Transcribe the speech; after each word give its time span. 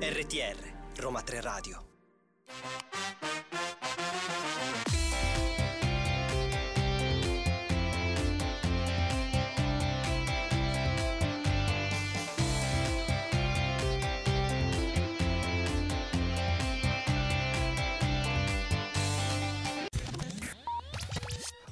RTR 0.00 0.56
Roma 0.96 1.22
3 1.22 1.40
Radio 1.40 1.95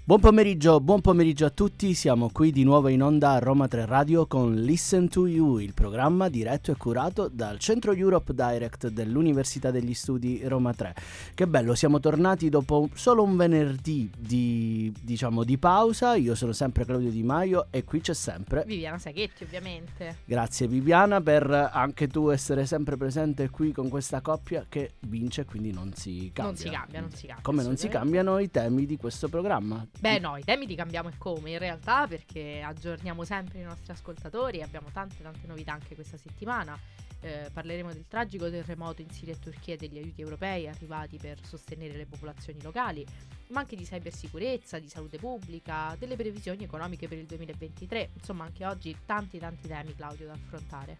Buon 0.06 0.20
pomeriggio, 0.20 0.80
buon 0.80 1.00
pomeriggio 1.00 1.46
a 1.46 1.50
tutti, 1.50 1.94
siamo 1.94 2.28
qui 2.30 2.52
di 2.52 2.62
nuovo 2.62 2.88
in 2.88 3.02
onda 3.02 3.30
a 3.30 3.38
Roma 3.38 3.66
3 3.66 3.86
Radio 3.86 4.26
con 4.26 4.54
Listen 4.54 5.08
to 5.08 5.26
You, 5.26 5.56
il 5.56 5.72
programma 5.72 6.28
diretto 6.28 6.70
e 6.70 6.76
curato 6.76 7.30
dal 7.32 7.58
Centro 7.58 7.94
Europe 7.94 8.34
Direct 8.34 8.88
dell'Università 8.88 9.70
degli 9.70 9.94
Studi 9.94 10.46
Roma 10.46 10.74
3. 10.74 10.94
Che 11.32 11.46
bello, 11.46 11.74
siamo 11.74 12.00
tornati 12.00 12.50
dopo 12.50 12.90
solo 12.92 13.22
un 13.22 13.34
venerdì 13.34 14.10
di, 14.14 14.92
diciamo, 15.00 15.42
di 15.42 15.56
pausa, 15.56 16.16
io 16.16 16.34
sono 16.34 16.52
sempre 16.52 16.84
Claudio 16.84 17.10
Di 17.10 17.22
Maio 17.22 17.68
e 17.70 17.84
qui 17.84 18.02
c'è 18.02 18.12
sempre 18.12 18.64
Viviana 18.66 18.98
Saghetti 18.98 19.42
ovviamente. 19.44 20.18
Grazie 20.26 20.68
Viviana 20.68 21.22
per 21.22 21.50
anche 21.72 22.08
tu 22.08 22.28
essere 22.28 22.66
sempre 22.66 22.98
presente 22.98 23.48
qui 23.48 23.72
con 23.72 23.88
questa 23.88 24.20
coppia 24.20 24.66
che 24.68 24.96
vince, 25.08 25.46
quindi 25.46 25.72
non 25.72 25.94
si 25.94 26.30
cambia. 26.34 26.44
Non 26.44 26.56
si 26.56 26.68
cambia, 26.68 27.00
non 27.00 27.10
si 27.10 27.26
cambia. 27.26 27.42
Come 27.42 27.62
non 27.62 27.76
si 27.78 27.88
cambiano 27.88 28.38
i 28.38 28.50
temi 28.50 28.84
di 28.84 28.98
questo 28.98 29.28
programma. 29.28 29.82
Beh 29.98 30.18
no, 30.18 30.36
i 30.36 30.44
temi 30.44 30.66
li 30.66 30.74
cambiamo 30.74 31.08
e 31.08 31.16
come 31.16 31.52
in 31.52 31.58
realtà 31.58 32.06
perché 32.06 32.60
aggiorniamo 32.62 33.24
sempre 33.24 33.60
i 33.60 33.62
nostri 33.62 33.92
ascoltatori 33.92 34.58
e 34.58 34.62
abbiamo 34.62 34.90
tante 34.92 35.22
tante 35.22 35.46
novità 35.46 35.72
anche 35.72 35.94
questa 35.94 36.16
settimana. 36.16 36.78
Eh, 37.20 37.48
parleremo 37.50 37.90
del 37.90 38.06
tragico 38.06 38.50
terremoto 38.50 39.00
in 39.00 39.08
Siria 39.08 39.32
e 39.32 39.38
Turchia 39.38 39.74
e 39.74 39.76
degli 39.78 39.96
aiuti 39.96 40.20
europei 40.20 40.68
arrivati 40.68 41.16
per 41.16 41.42
sostenere 41.42 41.96
le 41.96 42.04
popolazioni 42.04 42.60
locali, 42.60 43.06
ma 43.48 43.60
anche 43.60 43.76
di 43.76 43.84
cybersicurezza, 43.84 44.78
di 44.78 44.88
salute 44.88 45.18
pubblica, 45.18 45.94
delle 45.98 46.16
previsioni 46.16 46.64
economiche 46.64 47.08
per 47.08 47.18
il 47.18 47.26
2023. 47.26 48.10
Insomma, 48.14 48.44
anche 48.44 48.64
oggi 48.64 48.96
tanti 49.04 49.38
tanti 49.38 49.68
temi, 49.68 49.94
Claudio, 49.94 50.26
da 50.26 50.32
affrontare. 50.32 50.98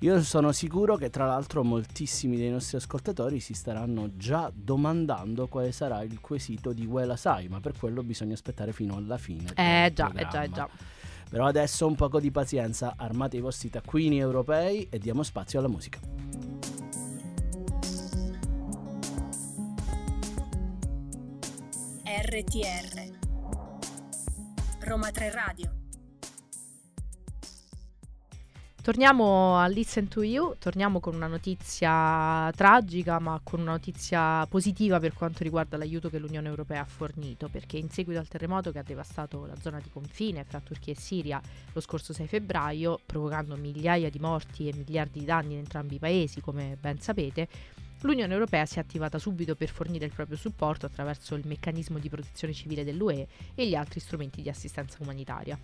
Io 0.00 0.22
sono 0.22 0.52
sicuro 0.52 0.96
che 0.96 1.10
tra 1.10 1.26
l'altro 1.26 1.62
moltissimi 1.62 2.36
dei 2.36 2.50
nostri 2.50 2.76
ascoltatori 2.76 3.40
si 3.40 3.54
staranno 3.54 4.16
già 4.16 4.50
domandando 4.52 5.48
quale 5.48 5.72
sarà 5.72 6.02
il 6.02 6.20
quesito 6.20 6.72
di 6.72 6.84
Wela 6.84 7.16
Sai, 7.16 7.48
ma 7.48 7.60
per 7.60 7.72
quello 7.78 8.02
bisogna 8.02 8.34
aspettare 8.34 8.72
fino 8.72 8.96
alla 8.96 9.18
fine. 9.18 9.52
Eh 9.54 9.92
già, 9.94 10.12
eh 10.14 10.26
già, 10.28 10.42
eh 10.42 10.50
già. 10.50 10.68
Però 11.28 11.46
adesso 11.46 11.86
un 11.86 11.94
poco 11.94 12.20
di 12.20 12.30
pazienza, 12.30 12.94
armate 12.96 13.38
i 13.38 13.40
vostri 13.40 13.70
taccuini 13.70 14.18
europei 14.18 14.86
e 14.90 14.98
diamo 14.98 15.22
spazio 15.22 15.58
alla 15.58 15.68
musica. 15.68 15.98
RTR 22.34 23.16
Roma 24.80 25.08
3 25.12 25.30
Radio. 25.30 25.72
Torniamo 28.82 29.56
a 29.56 29.68
Listen 29.68 30.08
to 30.08 30.24
You, 30.24 30.56
torniamo 30.58 30.98
con 30.98 31.14
una 31.14 31.28
notizia 31.28 32.50
tragica 32.56 33.20
ma 33.20 33.40
con 33.40 33.60
una 33.60 33.70
notizia 33.70 34.44
positiva 34.46 34.98
per 34.98 35.12
quanto 35.12 35.44
riguarda 35.44 35.76
l'aiuto 35.76 36.10
che 36.10 36.18
l'Unione 36.18 36.48
Europea 36.48 36.80
ha 36.80 36.86
fornito, 36.86 37.48
perché 37.48 37.76
in 37.76 37.88
seguito 37.88 38.18
al 38.18 38.26
terremoto 38.26 38.72
che 38.72 38.80
ha 38.80 38.84
devastato 38.84 39.46
la 39.46 39.54
zona 39.60 39.78
di 39.78 39.90
confine 39.90 40.42
fra 40.42 40.58
Turchia 40.58 40.92
e 40.92 40.96
Siria 40.96 41.40
lo 41.72 41.80
scorso 41.80 42.12
6 42.12 42.26
febbraio, 42.26 42.98
provocando 43.06 43.54
migliaia 43.54 44.10
di 44.10 44.18
morti 44.18 44.66
e 44.66 44.74
miliardi 44.74 45.20
di 45.20 45.24
danni 45.24 45.52
in 45.52 45.60
entrambi 45.60 45.94
i 45.94 46.00
paesi, 46.00 46.40
come 46.40 46.76
ben 46.80 46.98
sapete, 46.98 47.48
l'Unione 48.04 48.32
Europea 48.32 48.66
si 48.66 48.76
è 48.76 48.80
attivata 48.80 49.18
subito 49.18 49.54
per 49.54 49.70
fornire 49.70 50.04
il 50.04 50.12
proprio 50.12 50.36
supporto 50.36 50.86
attraverso 50.86 51.34
il 51.34 51.46
meccanismo 51.46 51.98
di 51.98 52.08
protezione 52.08 52.52
civile 52.52 52.84
dell'UE 52.84 53.26
e 53.54 53.66
gli 53.66 53.74
altri 53.74 54.00
strumenti 54.00 54.42
di 54.42 54.48
assistenza 54.48 54.98
umanitaria. 55.00 55.58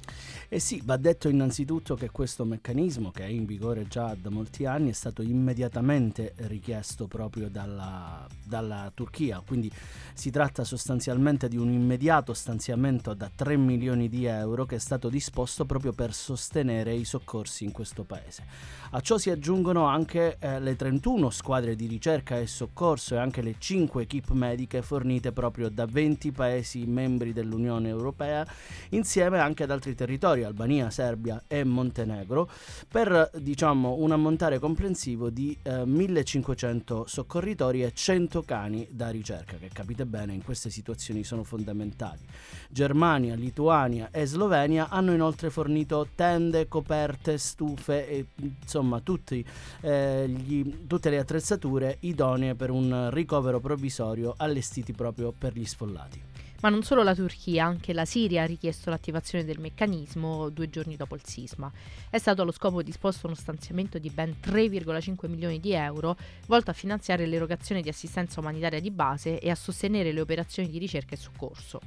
Eh 0.48 0.58
sì, 0.58 0.80
va 0.84 0.96
detto 0.96 1.28
innanzitutto 1.28 1.94
che 1.94 2.10
questo 2.10 2.44
meccanismo, 2.44 3.10
che 3.10 3.24
è 3.24 3.28
in 3.28 3.44
vigore 3.44 3.86
già 3.86 4.16
da 4.20 4.30
molti 4.30 4.64
anni, 4.64 4.90
è 4.90 4.94
stato 4.94 5.22
immediatamente 5.22 6.32
richiesto 6.36 7.06
proprio 7.06 7.48
dalla, 7.50 8.26
dalla 8.42 8.90
Turchia, 8.94 9.42
quindi 9.46 9.70
si 10.14 10.30
tratta 10.30 10.64
sostanzialmente 10.64 11.46
di 11.48 11.58
un 11.58 11.70
immediato 11.70 12.32
stanziamento 12.32 13.12
da 13.12 13.30
3 13.34 13.56
milioni 13.56 14.08
di 14.08 14.24
euro 14.24 14.64
che 14.64 14.76
è 14.76 14.80
stato 14.80 15.10
disposto 15.10 15.66
proprio 15.66 15.92
per 15.92 16.14
sostenere 16.14 16.94
i 16.94 17.04
soccorsi 17.04 17.64
in 17.64 17.72
questo 17.72 18.04
paese. 18.04 18.44
A 18.92 19.00
ciò 19.00 19.18
si 19.18 19.28
aggiungono 19.28 19.84
anche 19.84 20.36
eh, 20.38 20.58
le 20.58 20.74
31 20.74 21.28
squadre 21.30 21.76
di 21.76 21.86
ricerca 21.86 22.29
ricerca 22.30 22.38
e 22.38 22.46
soccorso 22.46 23.14
e 23.14 23.18
anche 23.18 23.42
le 23.42 23.56
5 23.58 24.02
equip 24.02 24.30
mediche 24.30 24.82
fornite 24.82 25.32
proprio 25.32 25.68
da 25.68 25.86
20 25.86 26.30
paesi 26.30 26.86
membri 26.86 27.32
dell'Unione 27.32 27.88
Europea, 27.88 28.46
insieme 28.90 29.40
anche 29.40 29.64
ad 29.64 29.70
altri 29.70 29.94
territori, 29.94 30.44
Albania, 30.44 30.90
Serbia 30.90 31.42
e 31.48 31.64
Montenegro, 31.64 32.48
per 32.88 33.30
diciamo 33.34 33.96
un 33.98 34.12
ammontare 34.12 34.58
comprensivo 34.58 35.30
di 35.30 35.56
eh, 35.62 35.84
1500 35.84 37.06
soccorritori 37.06 37.82
e 37.82 37.92
100 37.92 38.42
cani 38.42 38.86
da 38.90 39.10
ricerca, 39.10 39.56
che 39.56 39.68
capite 39.72 40.06
bene 40.06 40.32
in 40.32 40.44
queste 40.44 40.70
situazioni 40.70 41.24
sono 41.24 41.42
fondamentali. 41.42 42.20
Germania, 42.68 43.34
Lituania 43.34 44.10
e 44.12 44.26
Slovenia 44.26 44.88
hanno 44.88 45.12
inoltre 45.12 45.50
fornito 45.50 46.08
tende, 46.14 46.68
coperte, 46.68 47.38
stufe 47.38 48.08
e 48.08 48.26
insomma 48.62 49.00
tutti, 49.00 49.44
eh, 49.80 50.28
gli, 50.28 50.86
tutte 50.86 51.10
le 51.10 51.18
attrezzature 51.18 51.96
idonee 52.10 52.54
per 52.54 52.70
un 52.70 53.08
ricovero 53.10 53.58
provvisorio 53.58 54.34
allestiti 54.36 54.92
proprio 54.92 55.32
per 55.32 55.54
gli 55.54 55.64
sfollati. 55.64 56.22
Ma 56.60 56.68
non 56.68 56.82
solo 56.82 57.02
la 57.02 57.14
Turchia, 57.14 57.64
anche 57.64 57.94
la 57.94 58.04
Siria 58.04 58.42
ha 58.42 58.46
richiesto 58.46 58.90
l'attivazione 58.90 59.44
del 59.44 59.58
meccanismo 59.58 60.50
due 60.50 60.68
giorni 60.68 60.94
dopo 60.94 61.14
il 61.14 61.22
sisma. 61.24 61.72
È 62.10 62.18
stato 62.18 62.42
allo 62.42 62.52
scopo 62.52 62.82
disposto 62.82 63.26
uno 63.26 63.34
stanziamento 63.34 63.98
di 63.98 64.10
ben 64.10 64.36
3,5 64.44 65.26
milioni 65.26 65.58
di 65.58 65.72
euro 65.72 66.18
volto 66.46 66.70
a 66.70 66.74
finanziare 66.74 67.24
l'erogazione 67.24 67.80
di 67.80 67.88
assistenza 67.88 68.40
umanitaria 68.40 68.80
di 68.80 68.90
base 68.90 69.38
e 69.38 69.48
a 69.48 69.54
sostenere 69.54 70.12
le 70.12 70.20
operazioni 70.20 70.68
di 70.68 70.76
ricerca 70.78 71.14
e 71.14 71.18
soccorso. 71.18 71.80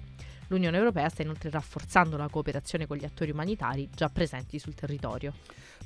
L'Unione 0.53 0.77
Europea 0.77 1.09
sta 1.09 1.23
inoltre 1.23 1.49
rafforzando 1.49 2.15
la 2.15 2.29
cooperazione 2.29 2.85
con 2.85 2.95
gli 2.95 3.05
attori 3.05 3.31
umanitari 3.31 3.89
già 3.91 4.07
presenti 4.09 4.59
sul 4.59 4.75
territorio. 4.75 5.33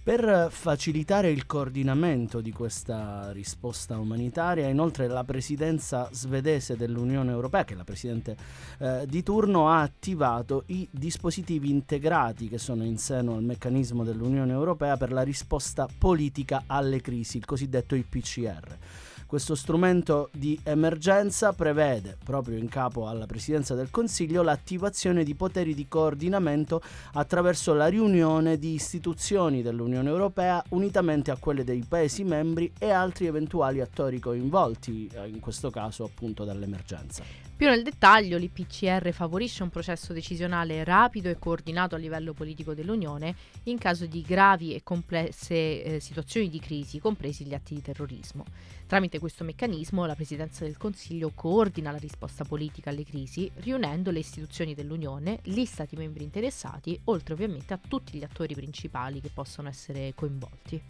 Per 0.03 0.49
facilitare 0.51 1.31
il 1.31 1.45
coordinamento 1.45 2.41
di 2.41 2.51
questa 2.51 3.31
risposta 3.31 3.97
umanitaria, 3.97 4.67
inoltre 4.67 5.07
la 5.07 5.23
presidenza 5.23 6.09
svedese 6.11 6.75
dell'Unione 6.75 7.31
Europea, 7.31 7.63
che 7.63 7.75
è 7.75 7.77
la 7.77 7.85
presidente 7.85 8.35
eh, 8.79 9.05
di 9.07 9.23
turno, 9.23 9.69
ha 9.69 9.79
attivato 9.79 10.63
i 10.67 10.85
dispositivi 10.91 11.69
integrati 11.69 12.49
che 12.49 12.57
sono 12.57 12.83
in 12.83 12.97
seno 12.97 13.35
al 13.35 13.43
meccanismo 13.43 14.03
dell'Unione 14.03 14.51
Europea 14.51 14.97
per 14.97 15.13
la 15.13 15.21
risposta 15.21 15.87
politica 15.97 16.63
alle 16.67 16.99
crisi, 16.99 17.37
il 17.37 17.45
cosiddetto 17.45 17.95
IPCR. 17.95 18.77
Questo 19.27 19.55
strumento 19.55 20.29
di 20.31 20.57
emergenza 20.63 21.51
prevede, 21.51 22.15
proprio 22.23 22.57
in 22.57 22.69
capo 22.69 23.09
alla 23.09 23.25
Presidenza 23.25 23.75
del 23.75 23.91
Consiglio, 23.91 24.41
l'attivazione 24.41 25.25
di 25.25 25.35
poteri 25.35 25.75
di 25.75 25.85
coordinamento 25.89 26.81
attraverso 27.11 27.73
la 27.73 27.87
riunione 27.87 28.57
di 28.57 28.71
istituzioni 28.71 29.61
dell'Unione 29.61 30.07
Europea 30.07 30.63
unitamente 30.69 31.29
a 31.29 31.35
quelle 31.35 31.65
dei 31.65 31.83
Paesi 31.85 32.23
membri 32.23 32.71
e 32.79 32.89
altri 32.89 33.25
eventuali 33.25 33.81
attori 33.81 34.17
coinvolti, 34.17 35.09
eh, 35.13 35.27
in 35.27 35.41
questo 35.41 35.71
caso 35.71 36.05
appunto 36.05 36.45
dall'emergenza. 36.45 37.47
Più 37.57 37.67
nel 37.67 37.81
dettaglio, 37.81 38.37
l'IPCR 38.37 39.11
favorisce 39.11 39.63
un 39.63 39.69
processo 39.69 40.13
decisionale 40.13 40.83
rapido 40.83 41.27
e 41.27 41.39
coordinato 41.39 41.95
a 41.95 41.97
livello 41.97 42.33
politico 42.33 42.75
dell'Unione 42.75 43.35
in 43.63 43.79
caso 43.79 44.05
di 44.05 44.21
gravi 44.21 44.75
e 44.75 44.83
complesse 44.83 45.83
eh, 45.83 45.99
situazioni 45.99 46.49
di 46.49 46.59
crisi, 46.59 46.99
compresi 46.99 47.45
gli 47.45 47.55
atti 47.55 47.73
di 47.73 47.81
terrorismo. 47.81 48.45
Tramite 48.85 49.16
questo 49.19 49.43
meccanismo 49.43 50.05
la 50.05 50.15
Presidenza 50.15 50.63
del 50.63 50.77
Consiglio 50.77 51.31
coordina 51.33 51.91
la 51.91 51.97
risposta 51.97 52.43
politica 52.43 52.89
alle 52.89 53.03
crisi, 53.03 53.49
riunendo 53.55 54.11
le 54.11 54.19
istituzioni 54.19 54.73
dell'Unione, 54.73 55.39
gli 55.43 55.65
Stati 55.65 55.95
membri 55.95 56.23
interessati, 56.23 56.99
oltre 57.05 57.33
ovviamente 57.33 57.73
a 57.73 57.79
tutti 57.85 58.17
gli 58.17 58.23
attori 58.23 58.53
principali 58.53 59.21
che 59.21 59.29
possono 59.33 59.69
essere 59.69 60.13
coinvolti. 60.15 60.81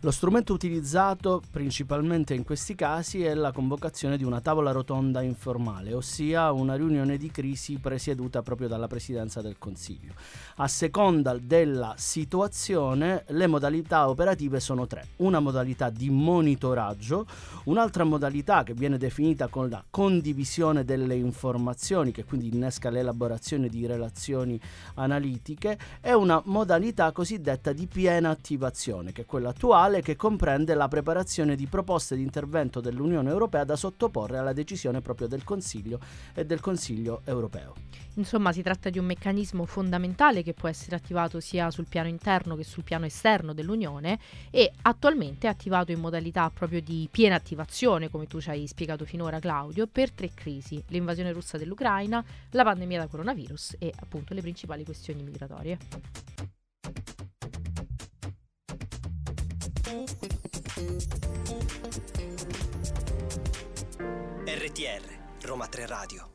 Lo 0.00 0.10
strumento 0.10 0.52
utilizzato 0.52 1.42
principalmente 1.50 2.34
in 2.34 2.44
questi 2.44 2.74
casi 2.74 3.24
è 3.24 3.34
la 3.34 3.52
convocazione 3.52 4.16
di 4.16 4.24
una 4.24 4.40
tavola 4.40 4.70
rotonda 4.70 5.22
informale, 5.22 5.92
ossia 5.94 6.52
una 6.52 6.74
riunione 6.74 7.16
di 7.16 7.30
crisi 7.30 7.78
presieduta 7.78 8.42
proprio 8.42 8.68
dalla 8.68 8.86
Presidenza 8.86 9.40
del 9.40 9.56
Consiglio. 9.58 10.14
A 10.56 10.68
seconda 10.68 11.36
della 11.38 11.94
situazione, 11.96 13.24
le 13.28 13.46
modalità 13.46 14.08
operative 14.08 14.60
sono 14.60 14.86
tre. 14.86 15.08
Una 15.16 15.40
modalità 15.40 15.90
di 15.90 16.10
monitoraggio, 16.10 17.26
Un'altra 17.74 18.04
modalità 18.04 18.62
che 18.62 18.72
viene 18.72 18.98
definita 18.98 19.48
con 19.48 19.68
la 19.68 19.84
condivisione 19.90 20.84
delle 20.84 21.16
informazioni, 21.16 22.12
che 22.12 22.22
quindi 22.22 22.54
innesca 22.54 22.88
l'elaborazione 22.88 23.68
di 23.68 23.84
relazioni 23.84 24.60
analitiche, 24.94 25.76
è 26.00 26.12
una 26.12 26.40
modalità 26.44 27.10
cosiddetta 27.10 27.72
di 27.72 27.88
piena 27.88 28.30
attivazione, 28.30 29.10
che 29.10 29.22
è 29.22 29.26
quella 29.26 29.48
attuale 29.48 30.02
che 30.02 30.14
comprende 30.14 30.74
la 30.74 30.86
preparazione 30.86 31.56
di 31.56 31.66
proposte 31.66 32.14
di 32.14 32.22
intervento 32.22 32.80
dell'Unione 32.80 33.30
Europea 33.30 33.64
da 33.64 33.74
sottoporre 33.74 34.38
alla 34.38 34.52
decisione 34.52 35.00
proprio 35.00 35.26
del 35.26 35.42
Consiglio 35.42 35.98
e 36.32 36.46
del 36.46 36.60
Consiglio 36.60 37.22
europeo. 37.24 37.74
Insomma, 38.16 38.52
si 38.52 38.62
tratta 38.62 38.90
di 38.90 38.98
un 38.98 39.06
meccanismo 39.06 39.64
fondamentale 39.64 40.42
che 40.42 40.54
può 40.54 40.68
essere 40.68 40.96
attivato 40.96 41.40
sia 41.40 41.70
sul 41.70 41.86
piano 41.88 42.08
interno 42.08 42.54
che 42.56 42.64
sul 42.64 42.84
piano 42.84 43.06
esterno 43.06 43.52
dell'Unione 43.52 44.18
e 44.50 44.70
attualmente 44.82 45.46
è 45.46 45.50
attivato 45.50 45.90
in 45.92 46.00
modalità 46.00 46.50
proprio 46.50 46.80
di 46.80 47.08
piena 47.10 47.34
attivazione, 47.34 48.10
come 48.10 48.26
tu 48.26 48.40
ci 48.40 48.50
hai 48.50 48.66
spiegato 48.66 49.04
finora 49.04 49.40
Claudio, 49.40 49.86
per 49.86 50.12
tre 50.12 50.30
crisi, 50.32 50.82
l'invasione 50.88 51.32
russa 51.32 51.58
dell'Ucraina, 51.58 52.24
la 52.50 52.62
pandemia 52.62 53.00
da 53.00 53.06
coronavirus 53.08 53.76
e 53.78 53.92
appunto 54.00 54.34
le 54.34 54.40
principali 54.40 54.84
questioni 54.84 55.22
migratorie. 55.22 55.78
RTR 64.46 65.46
Roma 65.46 65.66
3 65.66 65.86
Radio 65.86 66.33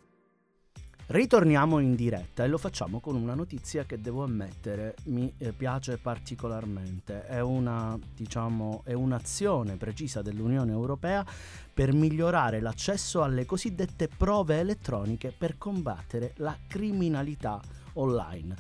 Ritorniamo 1.12 1.80
in 1.80 1.96
diretta 1.96 2.44
e 2.44 2.48
lo 2.48 2.60
facciamo 2.60 3.00
con 3.00 3.16
una 3.16 3.34
notizia 3.34 3.84
che 3.84 4.00
devo 4.00 4.22
ammettere 4.22 4.94
mi 5.06 5.34
eh, 5.40 5.54
piace 5.54 5.98
particolarmente. 5.98 7.26
È, 7.26 7.40
una, 7.40 7.98
diciamo, 8.16 8.84
è 8.84 8.94
un'azione 8.94 9.76
precisa 9.76 10.22
dell'Unione 10.22 10.72
Europea 10.72 11.26
per 11.74 11.94
migliorare 11.94 12.60
l'accesso 12.60 13.24
alle 13.24 13.48
cosiddette 13.48 14.08
prove 14.08 14.60
elettroniche 14.60 15.34
per 15.36 15.58
combattere 15.58 16.34
la 16.36 16.56
criminalità 16.68 17.60
online. 17.94 18.56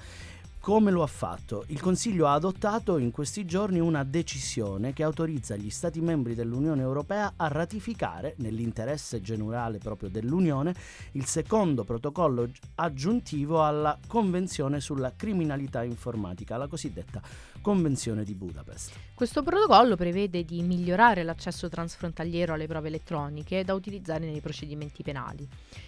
Come 0.61 0.91
lo 0.91 1.03
ha 1.03 1.07
fatto? 1.07 1.63
Il 1.67 1.79
Consiglio 1.79 2.27
ha 2.27 2.33
adottato 2.33 2.97
in 2.97 3.11
questi 3.11 3.45
giorni 3.45 3.79
una 3.79 4.03
decisione 4.03 4.91
che 4.91 5.03
autorizza 5.03 5.55
gli 5.55 5.69
Stati 5.69 6.01
membri 6.01 6.35
dell'Unione 6.35 6.81
Europea 6.81 7.33
a 7.37 7.47
ratificare, 7.47 8.35
nell'interesse 8.39 9.21
generale 9.21 9.77
proprio 9.77 10.09
dell'Unione, 10.09 10.75
il 11.13 11.25
secondo 11.25 11.85
protocollo 11.85 12.49
aggiuntivo 12.75 13.63
alla 13.63 13.97
Convenzione 14.05 14.81
sulla 14.81 15.13
criminalità 15.15 15.81
informatica, 15.83 16.57
la 16.57 16.67
cosiddetta 16.67 17.21
Convenzione 17.61 18.25
di 18.25 18.35
Budapest. 18.35 19.08
Questo 19.19 19.43
protocollo 19.43 19.97
prevede 19.97 20.45
di 20.45 20.61
migliorare 20.61 21.23
l'accesso 21.23 21.67
transfrontaliero 21.67 22.53
alle 22.53 22.67
prove 22.67 22.87
elettroniche 22.87 23.65
da 23.65 23.73
utilizzare 23.73 24.25
nei 24.25 24.39
procedimenti 24.39 25.03
penali. 25.03 25.45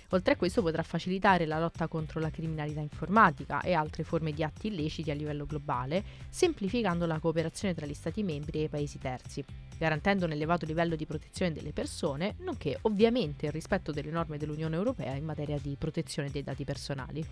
Oltre 0.10 0.34
a 0.34 0.36
questo 0.36 0.62
potrà 0.62 0.84
facilitare 0.84 1.46
la 1.46 1.58
lotta 1.58 1.88
contro 1.88 2.20
la 2.20 2.30
criminalità 2.30 2.82
informatica 2.82 3.62
e 3.62 3.72
altre 3.72 4.04
forme 4.04 4.34
di 4.34 4.44
atti 4.44 4.68
illeciti 4.68 5.12
a 5.12 5.14
livello 5.14 5.46
globale, 5.46 6.04
semplificando 6.28 7.06
la 7.06 7.20
cooperazione 7.20 7.74
tra 7.74 7.86
gli 7.86 7.94
Stati 7.94 8.22
membri 8.22 8.60
e 8.60 8.64
i 8.64 8.68
paesi 8.68 8.98
terzi, 9.00 9.46
garantendo 9.82 10.26
un 10.26 10.32
elevato 10.32 10.68
livello 10.68 10.96
di 10.96 11.08
protezione 11.08 11.52
delle 11.52 11.72
persone, 11.72 12.36
nonché 12.42 12.78
ovviamente 12.84 13.48
il 13.48 13.52
rispetto 13.52 13.92
delle 13.92 14.12
norme 14.12 14.38
dell'Unione 14.38 14.76
Europea 14.76 15.16
in 15.16 15.26
materia 15.26 15.58
di 15.60 15.76
protezione 15.76 16.30
dei 16.30 16.44
dati 16.44 16.64
personali. 16.64 17.26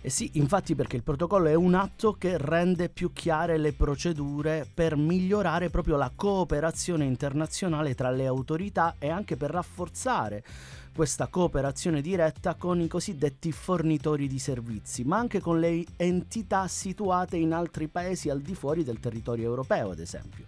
Eh 0.00 0.08
sì, 0.08 0.30
infatti 0.34 0.76
perché 0.76 0.94
il 0.94 1.02
protocollo 1.02 1.48
è 1.48 1.54
un 1.54 1.74
atto 1.74 2.12
che 2.12 2.38
rende 2.38 2.90
più 2.90 3.12
chiare 3.12 3.58
le 3.58 3.72
procedure 3.72 4.68
per 4.72 4.94
migliorare 4.94 5.68
proprio 5.68 5.96
la 5.96 6.12
cooperazione 6.14 7.04
internazionale 7.06 7.96
tra 7.96 8.10
le 8.10 8.26
autorità 8.26 8.94
e 9.00 9.08
anche 9.08 9.36
per 9.36 9.50
rafforzare 9.50 10.44
questa 10.94 11.26
cooperazione 11.26 12.00
diretta 12.00 12.54
con 12.54 12.80
i 12.80 12.86
cosiddetti 12.86 13.50
fornitori 13.50 14.28
di 14.28 14.38
servizi, 14.38 15.02
ma 15.02 15.18
anche 15.18 15.40
con 15.40 15.58
le 15.58 15.84
entità 15.96 16.68
situate 16.68 17.36
in 17.36 17.52
altri 17.52 17.88
paesi 17.88 18.30
al 18.30 18.40
di 18.40 18.54
fuori 18.54 18.84
del 18.84 19.00
territorio 19.00 19.48
europeo, 19.48 19.90
ad 19.90 19.98
esempio. 19.98 20.44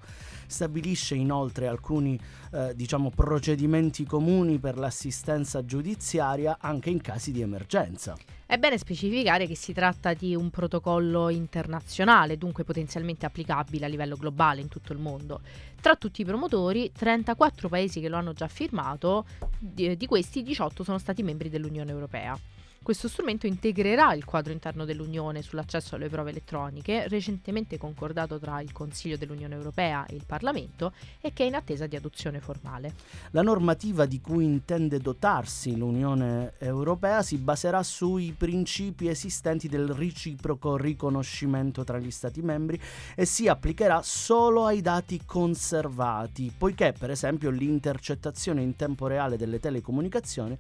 Stabilisce 0.49 1.15
inoltre 1.15 1.69
alcuni 1.69 2.19
eh, 2.53 2.75
diciamo, 2.75 3.11
procedimenti 3.11 4.05
comuni 4.05 4.59
per 4.59 4.79
l'assistenza 4.79 5.65
giudiziaria 5.65 6.57
anche 6.59 6.91
in 6.91 7.01
casi 7.01 7.31
di 7.31 7.43
emergenza. 7.43 8.17
È 8.47 8.57
bene 8.57 8.79
specificare 8.79 9.47
che 9.47 9.55
si 9.55 9.75
tratta 9.75 10.15
di 10.15 10.35
un 10.35 10.49
protocollo 10.49 11.29
internazionale, 11.29 12.39
dunque 12.39 12.65
potenzialmente 12.65 13.27
applicabile 13.27 13.85
a 13.85 13.89
livello 13.89 14.17
globale 14.17 14.63
in 14.63 14.69
tutto 14.69 14.95
il 14.95 14.99
mondo. 14.99 15.43
Tra 15.83 15.97
tutti 15.97 16.23
i 16.23 16.25
promotori, 16.25 16.91
34 16.91 17.69
paesi 17.69 18.01
che 18.01 18.09
lo 18.09 18.17
hanno 18.17 18.33
già 18.33 18.49
firmato, 18.49 19.27
di, 19.59 19.99
di 19.99 20.07
questi 20.07 20.43
18 20.43 20.83
sono 20.83 20.97
stati 20.97 21.23
membri 21.23 21.51
dell'Unione 21.51 21.91
Europea. 21.91 22.39
Questo 22.81 23.09
strumento 23.09 23.47
integrerà 23.47 24.15
il 24.15 24.25
quadro 24.25 24.51
interno 24.51 24.87
dell'Unione 24.87 25.43
sull'accesso 25.43 25.97
alle 25.97 26.09
prove 26.09 26.31
elettroniche, 26.31 27.07
recentemente 27.09 27.77
concordato 27.77 28.39
tra 28.39 28.63
il 28.63 28.73
Consiglio 28.73 29.19
dell'Unione 29.19 29.55
Europea 29.55 30.07
e 30.07 30.15
il 30.15 30.25
Parlamento 30.25 30.95
e 31.21 31.35
che 31.35 31.45
è 31.45 31.47
in 31.47 31.55
attesa 31.55 31.87
di 31.87 31.97
adozione 31.97 32.41
formale. 32.41 32.95
La 33.33 33.43
normativa 33.43 34.07
di 34.07 34.23
cui 34.23 34.45
intende 34.45 35.01
dotarsi 35.01 35.77
l'Unione 35.77 36.55
Europea 36.57 37.23
si 37.23 37.37
baserà 37.37 37.83
sui 37.83 38.33
principi 38.33 39.09
esistenti 39.09 39.69
del 39.69 39.89
reciproco 39.89 40.79
riconoscimento 40.79 41.85
tra 41.85 41.99
gli 41.99 42.11
Stati 42.11 42.41
membri 42.41 42.81
e 43.15 43.27
si 43.27 43.49
applicherà 43.49 44.01
solo 44.03 44.65
ai 44.65 44.81
dati 44.81 45.21
conservati, 45.27 46.51
poiché 46.57 46.95
per 46.99 47.11
esempio 47.11 47.51
l'intercettazione 47.51 48.63
in 48.63 48.77
tempo 48.77 49.09
reale 49.09 49.37
delle 49.37 49.61
telecomunicazioni 49.61 50.57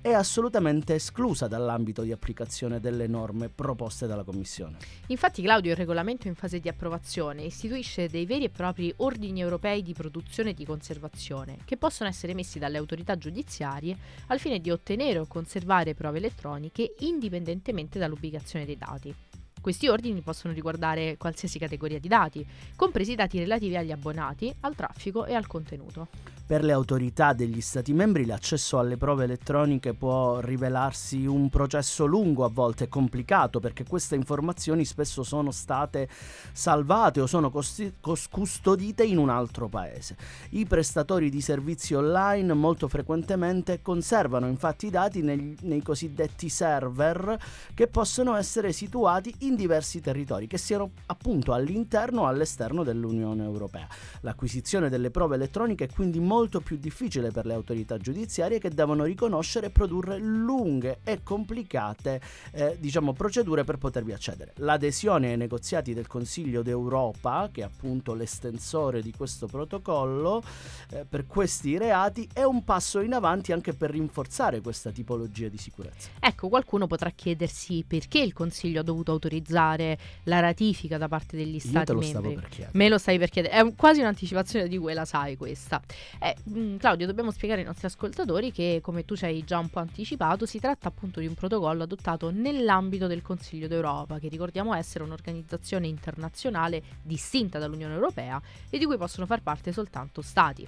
è 0.00 0.12
assolutamente 0.12 0.94
esclusa 0.94 1.48
dalla 1.48 1.61
nell'ambito 1.62 2.02
di 2.02 2.12
applicazione 2.12 2.80
delle 2.80 3.06
norme 3.06 3.48
proposte 3.48 4.06
dalla 4.06 4.24
Commissione. 4.24 4.76
Infatti 5.06 5.42
Claudio 5.42 5.70
il 5.70 5.76
regolamento 5.76 6.26
in 6.28 6.34
fase 6.34 6.60
di 6.60 6.68
approvazione 6.68 7.44
istituisce 7.44 8.08
dei 8.08 8.26
veri 8.26 8.44
e 8.44 8.50
propri 8.50 8.92
ordini 8.98 9.40
europei 9.40 9.82
di 9.82 9.94
produzione 9.94 10.50
e 10.50 10.54
di 10.54 10.64
conservazione 10.64 11.58
che 11.64 11.76
possono 11.76 12.10
essere 12.10 12.32
emessi 12.32 12.58
dalle 12.58 12.78
autorità 12.78 13.16
giudiziarie 13.16 13.96
al 14.26 14.40
fine 14.40 14.60
di 14.60 14.70
ottenere 14.70 15.20
o 15.20 15.26
conservare 15.26 15.94
prove 15.94 16.18
elettroniche 16.18 16.94
indipendentemente 16.98 17.98
dall'ubicazione 17.98 18.64
dei 18.64 18.76
dati. 18.76 19.14
Questi 19.62 19.86
ordini 19.86 20.20
possono 20.22 20.52
riguardare 20.52 21.16
qualsiasi 21.16 21.60
categoria 21.60 22.00
di 22.00 22.08
dati, 22.08 22.44
compresi 22.74 23.12
i 23.12 23.14
dati 23.14 23.38
relativi 23.38 23.76
agli 23.76 23.92
abbonati, 23.92 24.52
al 24.60 24.74
traffico 24.74 25.24
e 25.24 25.34
al 25.34 25.46
contenuto. 25.46 26.08
Per 26.52 26.64
le 26.64 26.72
autorità 26.72 27.32
degli 27.32 27.62
Stati 27.62 27.94
membri 27.94 28.26
l'accesso 28.26 28.78
alle 28.78 28.98
prove 28.98 29.24
elettroniche 29.24 29.94
può 29.94 30.38
rivelarsi 30.40 31.24
un 31.24 31.48
processo 31.48 32.04
lungo, 32.04 32.44
a 32.44 32.50
volte 32.50 32.90
complicato, 32.90 33.58
perché 33.58 33.86
queste 33.86 34.16
informazioni 34.16 34.84
spesso 34.84 35.22
sono 35.22 35.50
state 35.50 36.10
salvate 36.52 37.22
o 37.22 37.26
sono 37.26 37.50
costi- 37.50 37.94
custodite 38.28 39.02
in 39.02 39.16
un 39.16 39.30
altro 39.30 39.68
paese. 39.68 40.14
I 40.50 40.66
prestatori 40.66 41.30
di 41.30 41.40
servizi 41.40 41.94
online 41.94 42.52
molto 42.52 42.86
frequentemente 42.86 43.80
conservano 43.80 44.46
infatti 44.46 44.88
i 44.88 44.90
dati 44.90 45.22
nei, 45.22 45.56
nei 45.62 45.80
cosiddetti 45.80 46.50
server 46.50 47.38
che 47.72 47.86
possono 47.86 48.36
essere 48.36 48.72
situati 48.72 49.34
in 49.38 49.56
diversi 49.56 50.02
territori, 50.02 50.48
che 50.48 50.58
siano 50.58 50.90
appunto 51.06 51.54
all'interno 51.54 52.20
o 52.20 52.26
all'esterno 52.26 52.84
dell'Unione 52.84 53.42
Europea. 53.42 53.88
L'acquisizione 54.20 54.90
delle 54.90 55.10
prove 55.10 55.36
elettroniche 55.36 55.84
è 55.84 55.88
quindi 55.90 56.20
molto 56.20 56.40
molto 56.42 56.60
più 56.60 56.76
difficile 56.76 57.30
per 57.30 57.46
le 57.46 57.54
autorità 57.54 57.98
giudiziarie 57.98 58.58
che 58.58 58.68
devono 58.68 59.04
riconoscere 59.04 59.66
e 59.66 59.70
produrre 59.70 60.18
lunghe 60.18 60.98
e 61.04 61.22
complicate 61.22 62.20
eh, 62.50 62.76
diciamo, 62.80 63.12
procedure 63.12 63.62
per 63.62 63.78
potervi 63.78 64.12
accedere. 64.12 64.52
L'adesione 64.56 65.28
ai 65.28 65.36
negoziati 65.36 65.94
del 65.94 66.08
Consiglio 66.08 66.62
d'Europa, 66.62 67.48
che 67.52 67.60
è 67.60 67.64
appunto 67.64 68.14
l'estensore 68.14 69.02
di 69.02 69.12
questo 69.16 69.46
protocollo, 69.46 70.42
eh, 70.90 71.04
per 71.08 71.28
questi 71.28 71.78
reati 71.78 72.28
è 72.32 72.42
un 72.42 72.64
passo 72.64 72.98
in 72.98 73.12
avanti 73.12 73.52
anche 73.52 73.72
per 73.72 73.90
rinforzare 73.90 74.60
questa 74.60 74.90
tipologia 74.90 75.46
di 75.46 75.58
sicurezza. 75.58 76.08
Ecco, 76.18 76.48
qualcuno 76.48 76.88
potrà 76.88 77.10
chiedersi 77.10 77.84
perché 77.86 78.18
il 78.18 78.32
Consiglio 78.32 78.80
ha 78.80 78.84
dovuto 78.84 79.12
autorizzare 79.12 79.96
la 80.24 80.40
ratifica 80.40 80.98
da 80.98 81.06
parte 81.06 81.36
degli 81.36 81.60
Stati 81.60 81.76
Io 81.76 81.84
te 81.84 81.92
lo 81.92 81.98
membri. 82.00 82.18
Stavo 82.18 82.34
per 82.34 82.48
chiedere. 82.48 82.70
Me 82.76 82.88
lo 82.88 82.98
stai 82.98 83.18
per 83.18 83.28
chiedere, 83.28 83.54
è 83.54 83.74
quasi 83.76 84.00
un'anticipazione 84.00 84.66
di 84.66 84.78
quella 84.78 85.04
sai 85.04 85.36
questa. 85.36 85.80
Eh, 86.18 86.31
mh, 86.44 86.58
mm, 86.58 86.76
Claudio, 86.76 87.06
dobbiamo 87.06 87.30
spiegare 87.30 87.60
ai 87.60 87.66
nostri 87.66 87.86
ascoltatori 87.86 88.52
che, 88.52 88.80
come 88.82 89.04
tu 89.04 89.16
ci 89.16 89.24
hai 89.24 89.44
già 89.44 89.58
un 89.58 89.68
po' 89.68 89.80
anticipato, 89.80 90.46
si 90.46 90.58
tratta 90.58 90.88
appunto 90.88 91.20
di 91.20 91.26
un 91.26 91.34
protocollo 91.34 91.82
adottato 91.82 92.30
nell'ambito 92.30 93.06
del 93.06 93.22
Consiglio 93.22 93.68
d'Europa, 93.68 94.18
che 94.18 94.28
ricordiamo 94.28 94.74
essere 94.74 95.04
un'organizzazione 95.04 95.86
internazionale 95.86 96.82
distinta 97.02 97.58
dall'Unione 97.58 97.94
Europea 97.94 98.40
e 98.68 98.78
di 98.78 98.84
cui 98.84 98.96
possono 98.96 99.26
far 99.26 99.42
parte 99.42 99.72
soltanto 99.72 100.22
Stati. 100.22 100.66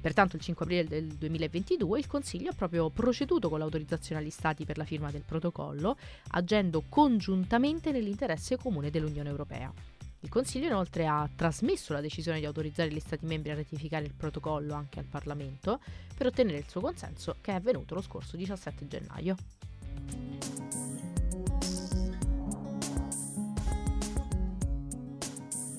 Pertanto 0.00 0.34
il 0.34 0.42
5 0.42 0.64
aprile 0.64 0.84
del 0.84 1.06
2022 1.06 1.98
il 2.00 2.06
Consiglio 2.08 2.50
ha 2.50 2.54
proprio 2.54 2.90
proceduto 2.90 3.48
con 3.48 3.60
l'autorizzazione 3.60 4.20
agli 4.20 4.30
Stati 4.30 4.64
per 4.64 4.76
la 4.76 4.84
firma 4.84 5.12
del 5.12 5.22
protocollo, 5.24 5.96
agendo 6.30 6.82
congiuntamente 6.88 7.92
nell'interesse 7.92 8.56
comune 8.56 8.90
dell'Unione 8.90 9.28
Europea. 9.28 9.72
Il 10.22 10.28
Consiglio 10.28 10.66
inoltre 10.66 11.06
ha 11.06 11.28
trasmesso 11.34 11.92
la 11.92 12.00
decisione 12.00 12.38
di 12.38 12.46
autorizzare 12.46 12.90
gli 12.92 13.00
Stati 13.00 13.26
membri 13.26 13.50
a 13.50 13.56
ratificare 13.56 14.04
il 14.04 14.14
protocollo 14.14 14.74
anche 14.74 15.00
al 15.00 15.04
Parlamento 15.04 15.80
per 16.16 16.26
ottenere 16.26 16.58
il 16.58 16.68
suo 16.68 16.80
consenso 16.80 17.36
che 17.40 17.50
è 17.50 17.54
avvenuto 17.54 17.94
lo 17.94 18.00
scorso 18.00 18.36
17 18.36 18.86
gennaio. 18.86 19.36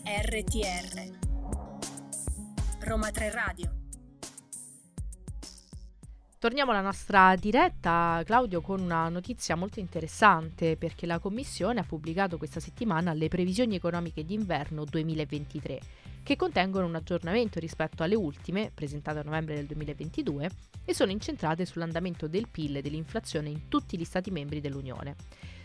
RTR 0.05 1.09
Roma 2.79 3.11
3 3.11 3.31
Radio 3.31 3.82
Torniamo 6.43 6.71
alla 6.71 6.81
nostra 6.81 7.37
diretta, 7.37 8.21
Claudio, 8.25 8.59
con 8.59 8.81
una 8.81 9.07
notizia 9.07 9.55
molto 9.55 9.79
interessante 9.79 10.75
perché 10.75 11.05
la 11.05 11.17
Commissione 11.17 11.79
ha 11.79 11.85
pubblicato 11.85 12.37
questa 12.37 12.59
settimana 12.59 13.13
le 13.13 13.29
previsioni 13.29 13.75
economiche 13.75 14.25
d'inverno 14.25 14.83
2023 14.83 15.79
che 16.21 16.35
contengono 16.35 16.85
un 16.85 16.95
aggiornamento 16.95 17.61
rispetto 17.61 18.03
alle 18.03 18.15
ultime, 18.15 18.71
presentate 18.73 19.19
a 19.19 19.23
novembre 19.23 19.55
del 19.55 19.67
2022, 19.67 20.49
e 20.83 20.93
sono 20.93 21.11
incentrate 21.11 21.65
sull'andamento 21.65 22.27
del 22.27 22.49
PIL 22.51 22.75
e 22.75 22.81
dell'inflazione 22.81 23.47
in 23.47 23.69
tutti 23.69 23.97
gli 23.97 24.03
Stati 24.03 24.29
membri 24.29 24.59
dell'Unione. 24.59 25.15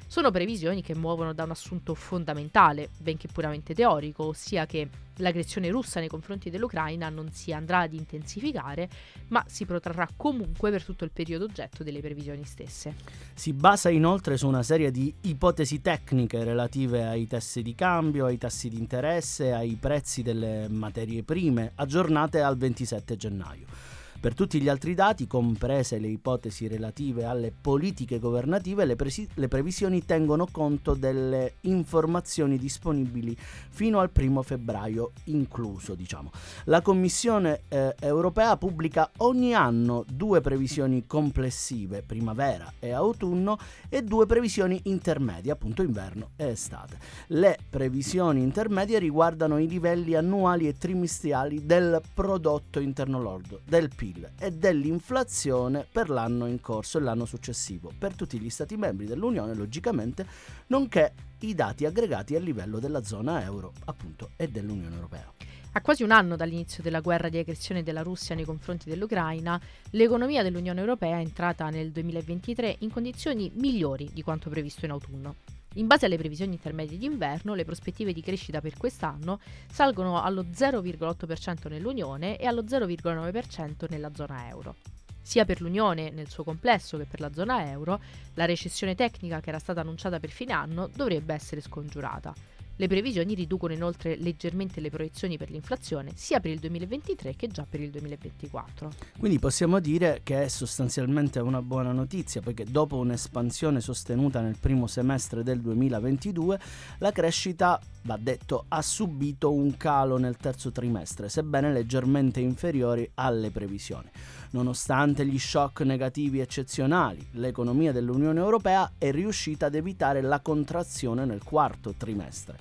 Sono 0.06 0.30
previsioni 0.30 0.80
che 0.80 0.94
muovono 0.94 1.32
da 1.32 1.42
un 1.42 1.50
assunto 1.50 1.94
fondamentale, 1.94 2.90
benché 2.98 3.26
puramente 3.26 3.74
teorico, 3.74 4.26
ossia 4.26 4.64
che 4.64 4.88
l'aggressione 5.18 5.70
russa 5.70 6.00
nei 6.00 6.08
confronti 6.08 6.50
dell'Ucraina 6.50 7.08
non 7.08 7.30
si 7.32 7.52
andrà 7.52 7.80
ad 7.80 7.92
intensificare, 7.92 8.88
ma 9.28 9.44
si 9.46 9.64
protrarrà 9.64 10.08
comunque 10.16 10.70
per 10.70 10.84
tutto 10.84 11.04
il 11.04 11.10
periodo 11.12 11.44
oggetto 11.44 11.82
delle 11.82 12.00
previsioni 12.00 12.44
stesse. 12.44 12.94
Si 13.34 13.52
basa 13.52 13.88
inoltre 13.88 14.36
su 14.36 14.46
una 14.46 14.62
serie 14.62 14.90
di 14.90 15.12
ipotesi 15.22 15.80
tecniche 15.80 16.42
relative 16.44 17.06
ai 17.06 17.26
tassi 17.26 17.62
di 17.62 17.74
cambio, 17.74 18.26
ai 18.26 18.38
tassi 18.38 18.68
di 18.68 18.78
interesse, 18.78 19.52
ai 19.52 19.76
prezzi 19.78 20.22
delle 20.22 20.68
materie 20.68 21.22
prime, 21.22 21.72
aggiornate 21.74 22.40
al 22.40 22.56
27 22.56 23.16
gennaio. 23.16 23.96
Per 24.20 24.34
tutti 24.34 24.60
gli 24.60 24.68
altri 24.68 24.94
dati, 24.94 25.28
comprese 25.28 26.00
le 26.00 26.08
ipotesi 26.08 26.66
relative 26.66 27.24
alle 27.24 27.52
politiche 27.52 28.18
governative, 28.18 28.84
le, 28.84 28.96
presi- 28.96 29.28
le 29.34 29.46
previsioni 29.46 30.04
tengono 30.04 30.48
conto 30.50 30.94
delle 30.94 31.54
informazioni 31.62 32.58
disponibili 32.58 33.36
fino 33.38 34.00
al 34.00 34.10
primo 34.10 34.42
febbraio 34.42 35.12
incluso. 35.26 35.94
Diciamo. 35.94 36.32
La 36.64 36.82
Commissione 36.82 37.60
eh, 37.68 37.94
europea 38.00 38.56
pubblica 38.56 39.08
ogni 39.18 39.54
anno 39.54 40.04
due 40.12 40.40
previsioni 40.40 41.06
complessive, 41.06 42.02
primavera 42.02 42.72
e 42.80 42.90
autunno, 42.90 43.56
e 43.88 44.02
due 44.02 44.26
previsioni 44.26 44.80
intermedie, 44.84 45.52
appunto 45.52 45.82
inverno 45.82 46.30
e 46.34 46.48
estate. 46.48 46.98
Le 47.28 47.56
previsioni 47.70 48.42
intermedie 48.42 48.98
riguardano 48.98 49.58
i 49.58 49.68
livelli 49.68 50.16
annuali 50.16 50.66
e 50.66 50.76
trimestriali 50.76 51.64
del 51.64 52.02
prodotto 52.12 52.80
interno 52.80 53.22
lordo, 53.22 53.60
del 53.64 53.90
PIL 53.94 54.06
PIL 54.12 54.30
e 54.38 54.50
dell'inflazione 54.52 55.86
per 55.90 56.08
l'anno 56.08 56.46
in 56.46 56.60
corso 56.60 56.98
e 56.98 57.02
l'anno 57.02 57.24
successivo, 57.24 57.92
per 57.96 58.14
tutti 58.14 58.38
gli 58.38 58.50
Stati 58.50 58.76
membri 58.76 59.06
dell'Unione 59.06 59.54
logicamente, 59.54 60.26
nonché 60.68 61.12
i 61.40 61.54
dati 61.54 61.84
aggregati 61.84 62.34
a 62.34 62.40
livello 62.40 62.78
della 62.78 63.02
zona 63.02 63.42
euro 63.42 63.72
appunto 63.84 64.30
e 64.36 64.48
dell'Unione 64.48 64.94
Europea. 64.94 65.32
A 65.72 65.80
quasi 65.82 66.02
un 66.02 66.10
anno 66.10 66.34
dall'inizio 66.34 66.82
della 66.82 67.00
guerra 67.00 67.28
di 67.28 67.38
aggressione 67.38 67.82
della 67.82 68.02
Russia 68.02 68.34
nei 68.34 68.44
confronti 68.44 68.88
dell'Ucraina, 68.88 69.60
l'economia 69.90 70.42
dell'Unione 70.42 70.80
Europea 70.80 71.18
è 71.18 71.20
entrata 71.20 71.68
nel 71.68 71.92
2023 71.92 72.76
in 72.80 72.90
condizioni 72.90 73.50
migliori 73.54 74.10
di 74.12 74.22
quanto 74.22 74.48
previsto 74.50 74.86
in 74.86 74.92
autunno. 74.92 75.57
In 75.74 75.86
base 75.86 76.06
alle 76.06 76.16
previsioni 76.16 76.54
intermedie 76.54 76.98
d'inverno, 76.98 77.54
le 77.54 77.64
prospettive 77.64 78.12
di 78.12 78.22
crescita 78.22 78.60
per 78.60 78.76
quest'anno 78.76 79.38
salgono 79.70 80.20
allo 80.20 80.42
0,8% 80.42 81.68
nell'Unione 81.68 82.38
e 82.38 82.46
allo 82.46 82.62
0,9% 82.62 83.86
nella 83.90 84.10
zona 84.14 84.48
euro. 84.48 84.76
Sia 85.20 85.44
per 85.44 85.60
l'Unione 85.60 86.10
nel 86.10 86.30
suo 86.30 86.42
complesso 86.42 86.96
che 86.96 87.04
per 87.04 87.20
la 87.20 87.32
zona 87.32 87.70
euro, 87.70 88.00
la 88.34 88.46
recessione 88.46 88.94
tecnica 88.94 89.40
che 89.40 89.50
era 89.50 89.58
stata 89.58 89.82
annunciata 89.82 90.18
per 90.18 90.30
fine 90.30 90.54
anno 90.54 90.88
dovrebbe 90.92 91.34
essere 91.34 91.60
scongiurata. 91.60 92.34
Le 92.80 92.86
previsioni 92.86 93.34
riducono 93.34 93.72
inoltre 93.72 94.14
leggermente 94.14 94.80
le 94.80 94.88
proiezioni 94.88 95.36
per 95.36 95.50
l'inflazione 95.50 96.12
sia 96.14 96.38
per 96.38 96.52
il 96.52 96.60
2023 96.60 97.34
che 97.34 97.48
già 97.48 97.66
per 97.68 97.80
il 97.80 97.90
2024. 97.90 98.92
Quindi 99.18 99.40
possiamo 99.40 99.80
dire 99.80 100.20
che 100.22 100.44
è 100.44 100.48
sostanzialmente 100.48 101.40
una 101.40 101.60
buona 101.60 101.90
notizia 101.90 102.40
perché 102.40 102.62
dopo 102.62 102.96
un'espansione 102.98 103.80
sostenuta 103.80 104.40
nel 104.42 104.58
primo 104.60 104.86
semestre 104.86 105.42
del 105.42 105.60
2022 105.60 106.60
la 106.98 107.10
crescita, 107.10 107.80
va 108.02 108.16
detto, 108.16 108.66
ha 108.68 108.80
subito 108.80 109.52
un 109.52 109.76
calo 109.76 110.16
nel 110.16 110.36
terzo 110.36 110.70
trimestre, 110.70 111.28
sebbene 111.28 111.72
leggermente 111.72 112.38
inferiori 112.38 113.10
alle 113.14 113.50
previsioni. 113.50 114.08
Nonostante 114.50 115.26
gli 115.26 115.38
shock 115.38 115.80
negativi 115.82 116.40
eccezionali, 116.40 117.26
l'economia 117.32 117.92
dell'Unione 117.92 118.40
Europea 118.40 118.92
è 118.96 119.10
riuscita 119.10 119.66
ad 119.66 119.74
evitare 119.74 120.22
la 120.22 120.40
contrazione 120.40 121.24
nel 121.24 121.42
quarto 121.42 121.94
trimestre 121.96 122.56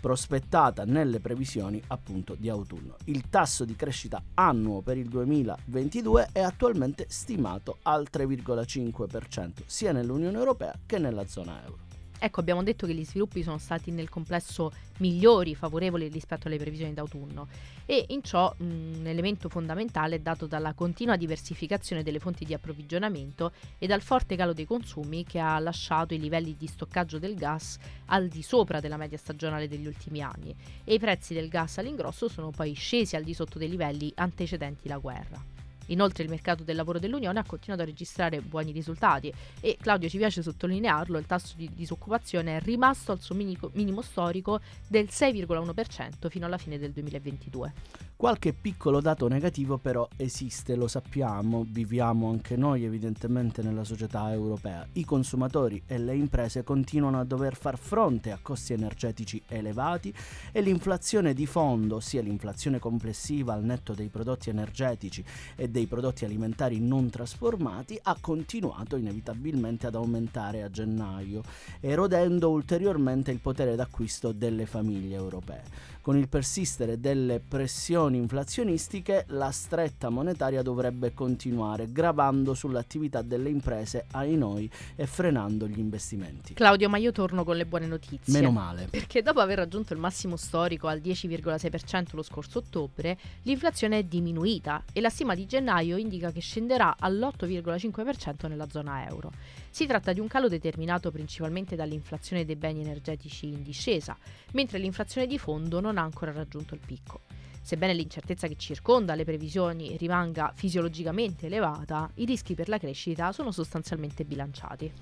prospettata 0.00 0.84
nelle 0.84 1.20
previsioni 1.20 1.82
appunto 1.88 2.34
di 2.38 2.48
autunno. 2.48 2.96
Il 3.04 3.28
tasso 3.28 3.64
di 3.64 3.74
crescita 3.74 4.22
annuo 4.34 4.80
per 4.80 4.96
il 4.96 5.08
2022 5.08 6.28
è 6.32 6.40
attualmente 6.40 7.06
stimato 7.08 7.78
al 7.82 8.06
3,5% 8.10 9.62
sia 9.66 9.92
nell'Unione 9.92 10.38
Europea 10.38 10.74
che 10.86 10.98
nella 10.98 11.26
zona 11.26 11.62
euro. 11.64 11.87
Ecco, 12.20 12.40
abbiamo 12.40 12.64
detto 12.64 12.86
che 12.86 12.94
gli 12.94 13.04
sviluppi 13.04 13.42
sono 13.42 13.58
stati 13.58 13.92
nel 13.92 14.08
complesso 14.08 14.72
migliori, 14.98 15.54
favorevoli 15.54 16.08
rispetto 16.08 16.48
alle 16.48 16.56
previsioni 16.58 16.92
d'autunno 16.92 17.46
e 17.86 18.06
in 18.08 18.22
ciò 18.22 18.52
mh, 18.56 18.64
un 18.64 19.06
elemento 19.06 19.48
fondamentale 19.48 20.16
è 20.16 20.18
dato 20.18 20.46
dalla 20.46 20.72
continua 20.72 21.16
diversificazione 21.16 22.02
delle 22.02 22.18
fonti 22.18 22.44
di 22.44 22.54
approvvigionamento 22.54 23.52
e 23.78 23.86
dal 23.86 24.02
forte 24.02 24.34
calo 24.34 24.52
dei 24.52 24.66
consumi 24.66 25.24
che 25.24 25.38
ha 25.38 25.58
lasciato 25.60 26.12
i 26.12 26.18
livelli 26.18 26.56
di 26.58 26.66
stoccaggio 26.66 27.18
del 27.18 27.36
gas 27.36 27.78
al 28.06 28.26
di 28.26 28.42
sopra 28.42 28.80
della 28.80 28.96
media 28.96 29.16
stagionale 29.16 29.68
degli 29.68 29.86
ultimi 29.86 30.20
anni 30.20 30.54
e 30.84 30.94
i 30.94 30.98
prezzi 30.98 31.34
del 31.34 31.48
gas 31.48 31.78
all'ingrosso 31.78 32.28
sono 32.28 32.50
poi 32.50 32.74
scesi 32.74 33.14
al 33.14 33.22
di 33.22 33.32
sotto 33.32 33.58
dei 33.58 33.68
livelli 33.68 34.12
antecedenti 34.16 34.88
la 34.88 34.98
guerra. 34.98 35.57
Inoltre 35.88 36.22
il 36.22 36.30
mercato 36.30 36.64
del 36.64 36.76
lavoro 36.76 36.98
dell'Unione 36.98 37.38
ha 37.38 37.44
continuato 37.44 37.82
a 37.82 37.86
registrare 37.86 38.40
buoni 38.40 38.72
risultati 38.72 39.32
e 39.60 39.76
Claudio 39.80 40.08
ci 40.08 40.18
piace 40.18 40.42
sottolinearlo, 40.42 41.18
il 41.18 41.26
tasso 41.26 41.54
di 41.56 41.70
disoccupazione 41.72 42.56
è 42.56 42.60
rimasto 42.60 43.12
al 43.12 43.20
suo 43.20 43.34
minimo 43.34 44.02
storico 44.02 44.60
del 44.86 45.06
6,1% 45.10 46.28
fino 46.28 46.46
alla 46.46 46.58
fine 46.58 46.78
del 46.78 46.92
2022. 46.92 48.07
Qualche 48.18 48.52
piccolo 48.52 49.00
dato 49.00 49.28
negativo 49.28 49.78
però 49.78 50.08
esiste, 50.16 50.74
lo 50.74 50.88
sappiamo, 50.88 51.64
viviamo 51.64 52.30
anche 52.30 52.56
noi 52.56 52.84
evidentemente 52.84 53.62
nella 53.62 53.84
società 53.84 54.32
europea. 54.32 54.84
I 54.94 55.04
consumatori 55.04 55.80
e 55.86 55.98
le 55.98 56.16
imprese 56.16 56.64
continuano 56.64 57.20
a 57.20 57.24
dover 57.24 57.54
far 57.54 57.78
fronte 57.78 58.32
a 58.32 58.40
costi 58.42 58.72
energetici 58.72 59.40
elevati 59.46 60.12
e 60.50 60.60
l'inflazione 60.62 61.32
di 61.32 61.46
fondo, 61.46 61.94
ossia 61.94 62.20
l'inflazione 62.20 62.80
complessiva 62.80 63.52
al 63.52 63.62
netto 63.62 63.94
dei 63.94 64.08
prodotti 64.08 64.50
energetici 64.50 65.24
e 65.54 65.68
dei 65.68 65.86
prodotti 65.86 66.24
alimentari 66.24 66.80
non 66.80 67.10
trasformati, 67.10 68.00
ha 68.02 68.16
continuato 68.20 68.96
inevitabilmente 68.96 69.86
ad 69.86 69.94
aumentare 69.94 70.64
a 70.64 70.70
gennaio, 70.70 71.42
erodendo 71.78 72.50
ulteriormente 72.50 73.30
il 73.30 73.38
potere 73.38 73.76
d'acquisto 73.76 74.32
delle 74.32 74.66
famiglie 74.66 75.14
europee. 75.14 75.62
Con 76.08 76.16
il 76.16 76.30
persistere 76.30 76.98
delle 76.98 77.38
pressioni 77.38 78.16
inflazionistiche, 78.16 79.26
la 79.28 79.50
stretta 79.50 80.08
monetaria 80.08 80.62
dovrebbe 80.62 81.12
continuare, 81.12 81.92
gravando 81.92 82.54
sull'attività 82.54 83.20
delle 83.20 83.50
imprese 83.50 84.06
ai 84.12 84.34
noi 84.34 84.70
e 84.96 85.06
frenando 85.06 85.68
gli 85.68 85.78
investimenti. 85.78 86.54
Claudio, 86.54 86.88
ma 86.88 86.96
io 86.96 87.12
torno 87.12 87.44
con 87.44 87.56
le 87.56 87.66
buone 87.66 87.84
notizie. 87.84 88.32
Meno 88.32 88.50
male. 88.50 88.86
Perché 88.88 89.20
dopo 89.20 89.40
aver 89.40 89.58
raggiunto 89.58 89.92
il 89.92 89.98
massimo 89.98 90.36
storico 90.36 90.86
al 90.86 91.00
10,6% 91.00 92.06
lo 92.12 92.22
scorso 92.22 92.60
ottobre, 92.60 93.18
l'inflazione 93.42 93.98
è 93.98 94.02
diminuita 94.04 94.84
e 94.94 95.02
la 95.02 95.10
stima 95.10 95.34
di 95.34 95.44
gennaio 95.44 95.98
indica 95.98 96.32
che 96.32 96.40
scenderà 96.40 96.96
all'8,5% 96.98 98.48
nella 98.48 98.66
zona 98.70 99.06
euro. 99.06 99.30
Si 99.78 99.86
tratta 99.86 100.12
di 100.12 100.18
un 100.18 100.26
calo 100.26 100.48
determinato 100.48 101.12
principalmente 101.12 101.76
dall'inflazione 101.76 102.44
dei 102.44 102.56
beni 102.56 102.80
energetici 102.80 103.46
in 103.46 103.62
discesa, 103.62 104.18
mentre 104.54 104.78
l'inflazione 104.78 105.28
di 105.28 105.38
fondo 105.38 105.78
non 105.78 105.98
ha 105.98 106.02
ancora 106.02 106.32
raggiunto 106.32 106.74
il 106.74 106.80
picco. 106.84 107.20
Sebbene 107.62 107.94
l'incertezza 107.94 108.48
che 108.48 108.56
circonda 108.56 109.14
le 109.14 109.22
previsioni 109.22 109.96
rimanga 109.96 110.52
fisiologicamente 110.52 111.46
elevata, 111.46 112.10
i 112.14 112.24
rischi 112.24 112.56
per 112.56 112.68
la 112.68 112.78
crescita 112.78 113.30
sono 113.30 113.52
sostanzialmente 113.52 114.24
bilanciati. 114.24 114.92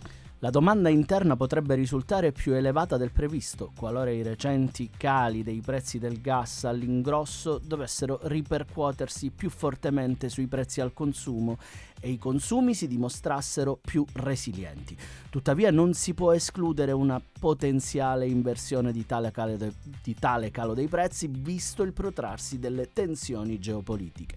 La 0.41 0.51
domanda 0.51 0.91
interna 0.91 1.35
potrebbe 1.35 1.75
risultare 1.75 2.31
più 2.31 2.53
elevata 2.53 2.99
del 2.99 3.11
previsto 3.11 3.73
qualora 3.75 4.11
i 4.11 4.23
recenti 4.23 4.91
cali 4.95 5.43
dei 5.43 5.63
prezzi 5.63 5.99
del 5.99 6.21
gas 6.21 6.65
all'ingrosso 6.65 7.59
dovessero 7.59 8.21
ripercuotersi 8.25 9.31
più 9.31 9.49
fortemente 9.49 10.29
sui 10.29 10.47
prezzi 10.47 10.83
al 10.83 10.93
consumo 10.93 11.57
e 11.99 12.11
i 12.11 12.19
consumi 12.19 12.75
si 12.75 12.87
dimostrassero 12.87 13.79
più 13.81 14.05
resilienti. 14.13 14.95
Tuttavia 15.31 15.71
non 15.71 15.95
si 15.95 16.13
può 16.13 16.33
escludere 16.33 16.93
una 16.93 17.19
potenziale 17.41 18.27
inversione 18.27 18.93
di 18.93 19.07
tale, 19.07 19.33
de- 19.57 19.73
di 20.03 20.15
tale 20.15 20.51
calo 20.51 20.75
dei 20.75 20.87
prezzi 20.87 21.29
visto 21.33 21.83
il 21.83 21.95
protrarsi 21.95 22.59
delle 22.59 22.93
tensioni 22.93 23.59
geopolitiche 23.59 24.37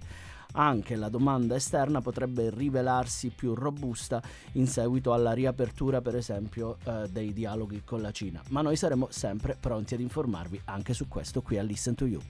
anche 0.53 0.95
la 0.95 1.09
domanda 1.09 1.55
esterna 1.55 2.01
potrebbe 2.01 2.49
rivelarsi 2.49 3.29
più 3.29 3.53
robusta 3.53 4.21
in 4.53 4.67
seguito 4.67 5.13
alla 5.13 5.33
riapertura 5.33 6.01
per 6.01 6.15
esempio 6.15 6.77
eh, 6.83 7.07
dei 7.09 7.33
dialoghi 7.33 7.83
con 7.83 8.01
la 8.01 8.11
Cina. 8.11 8.41
Ma 8.49 8.61
noi 8.61 8.75
saremo 8.75 9.07
sempre 9.11 9.57
pronti 9.59 9.93
ad 9.93 9.99
informarvi 9.99 10.61
anche 10.65 10.93
su 10.93 11.07
questo 11.07 11.41
qui 11.41 11.57
a 11.57 11.63
Listen 11.63 11.95
to 11.95 12.05
You. 12.05 12.21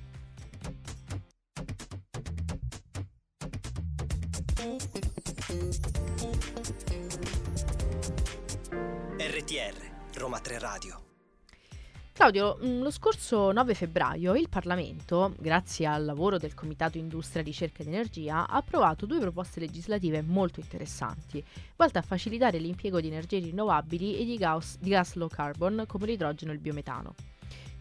Claudio, 12.20 12.60
mm, 12.62 12.82
lo 12.82 12.92
scorso 12.92 13.54
9 13.54 13.74
febbraio 13.74 14.36
il 14.36 14.50
Parlamento, 14.50 15.34
grazie 15.40 15.86
al 15.86 16.04
lavoro 16.04 16.38
del 16.38 16.54
Comitato 16.54 16.98
Industria, 16.98 17.42
Ricerca 17.42 17.82
ed 17.82 17.88
Energia, 17.88 18.46
ha 18.46 18.58
approvato 18.58 19.06
due 19.06 19.22
proposte 19.22 19.62
legislative 19.62 20.22
molto 20.22 20.60
interessanti, 20.60 21.42
volte 21.78 21.98
a 21.98 22.02
facilitare 22.02 22.58
l'impiego 22.58 23.00
di 23.00 23.08
energie 23.08 23.40
rinnovabili 23.40 24.20
e 24.20 24.26
di 24.26 24.36
gas, 24.36 24.78
di 24.82 24.90
gas 24.90 25.14
low 25.14 25.30
carbon 25.30 25.86
come 25.88 26.08
l'idrogeno 26.08 26.52
e 26.52 26.56
il 26.56 26.60
biometano. 26.60 27.16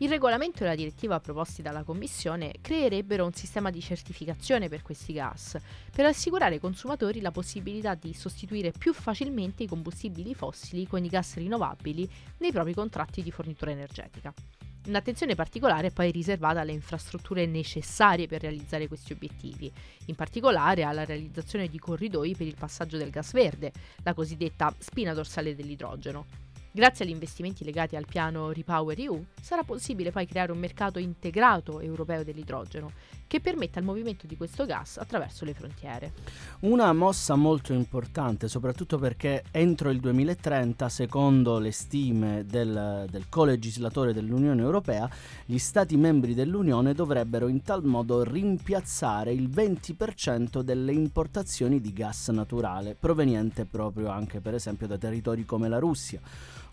Il 0.01 0.09
regolamento 0.09 0.63
e 0.63 0.67
la 0.67 0.77
direttiva 0.77 1.19
proposti 1.19 1.61
dalla 1.61 1.83
Commissione 1.83 2.55
creerebbero 2.61 3.25
un 3.25 3.33
sistema 3.33 3.69
di 3.71 3.81
certificazione 3.81 4.69
per 4.69 4.83
questi 4.83 5.13
gas, 5.13 5.59
per 5.91 6.07
assicurare 6.07 6.55
ai 6.55 6.61
consumatori 6.61 7.21
la 7.21 7.33
possibilità 7.33 7.97
di 7.97 8.15
sostituire 8.15 8.71
più 8.71 8.95
facilmente 8.95 9.65
i 9.65 9.67
combustibili 9.67 10.37
fossili 10.37 10.87
con 10.87 11.05
i 11.05 11.09
gas 11.09 11.35
rinnovabili 11.35 12.09
nei 12.39 12.53
propri 12.53 12.75
contratti 12.75 13.25
di 13.25 13.33
fornitura 13.33 13.73
energetica. 13.73 14.33
Un'attenzione 14.87 15.35
particolare 15.35 15.89
è 15.89 15.93
poi 15.93 16.13
riservata 16.13 16.61
alle 16.61 16.71
infrastrutture 16.71 17.45
necessarie 17.47 18.29
per 18.29 18.43
realizzare 18.43 18.87
questi 18.87 19.13
obiettivi, 19.13 19.71
in 20.07 20.15
particolare 20.15 20.85
alla 20.85 21.05
realizzazione 21.05 21.67
di 21.67 21.79
corridoi 21.81 22.37
per 22.37 22.47
il 22.47 22.55
passaggio 22.57 22.99
del 22.99 23.11
gas 23.11 23.33
verde, 23.33 23.73
la 24.05 24.15
cosiddetta 24.15 24.73
spina 24.79 25.13
dorsale 25.13 25.57
dell'idrogeno. 25.57 26.47
Grazie 26.79 27.05
agli 27.05 27.11
investimenti 27.11 27.65
legati 27.65 27.97
al 27.97 28.07
piano 28.07 28.53
Repower 28.53 28.97
EU 29.01 29.21
sarà 29.43 29.65
possibile 29.65 30.13
poi 30.13 30.29
creare 30.29 30.53
un 30.53 30.59
mercato 30.59 31.01
integrato 31.01 31.81
europeo 31.81 32.23
dell'idrogeno 32.23 32.93
che 33.27 33.41
permetta 33.41 33.81
il 33.81 33.85
movimento 33.85 34.29
di 34.29 34.37
questo 34.37 34.65
gas 34.65 34.97
attraverso 34.97 35.45
le 35.45 35.55
frontiere. 35.55 36.13
Una 36.61 36.93
mossa 36.93 37.35
molto 37.35 37.73
importante, 37.73 38.47
soprattutto 38.47 38.97
perché 38.97 39.43
entro 39.51 39.91
il 39.91 39.99
2030, 39.99 40.89
secondo 40.89 41.59
le 41.59 41.73
stime 41.73 42.47
del, 42.47 43.07
del 43.11 43.29
colegislatore 43.29 44.15
dell'Unione 44.15 44.63
Europea, 44.63 45.11
gli 45.45 45.59
Stati 45.59 45.97
membri 45.97 46.33
dell'Unione 46.33 46.95
dovrebbero 46.95 47.49
in 47.49 47.61
tal 47.63 47.85
modo 47.85 48.23
rimpiazzare 48.23 49.33
il 49.33 49.49
20% 49.49 50.61
delle 50.61 50.93
importazioni 50.93 51.81
di 51.81 51.93
gas 51.93 52.29
naturale, 52.29 52.95
proveniente 52.95 53.67
proprio 53.67 54.11
anche 54.11 54.41
per 54.41 54.55
esempio 54.55 54.87
da 54.87 54.97
territori 54.97 55.45
come 55.45 55.69
la 55.69 55.81
Russia 55.81 56.21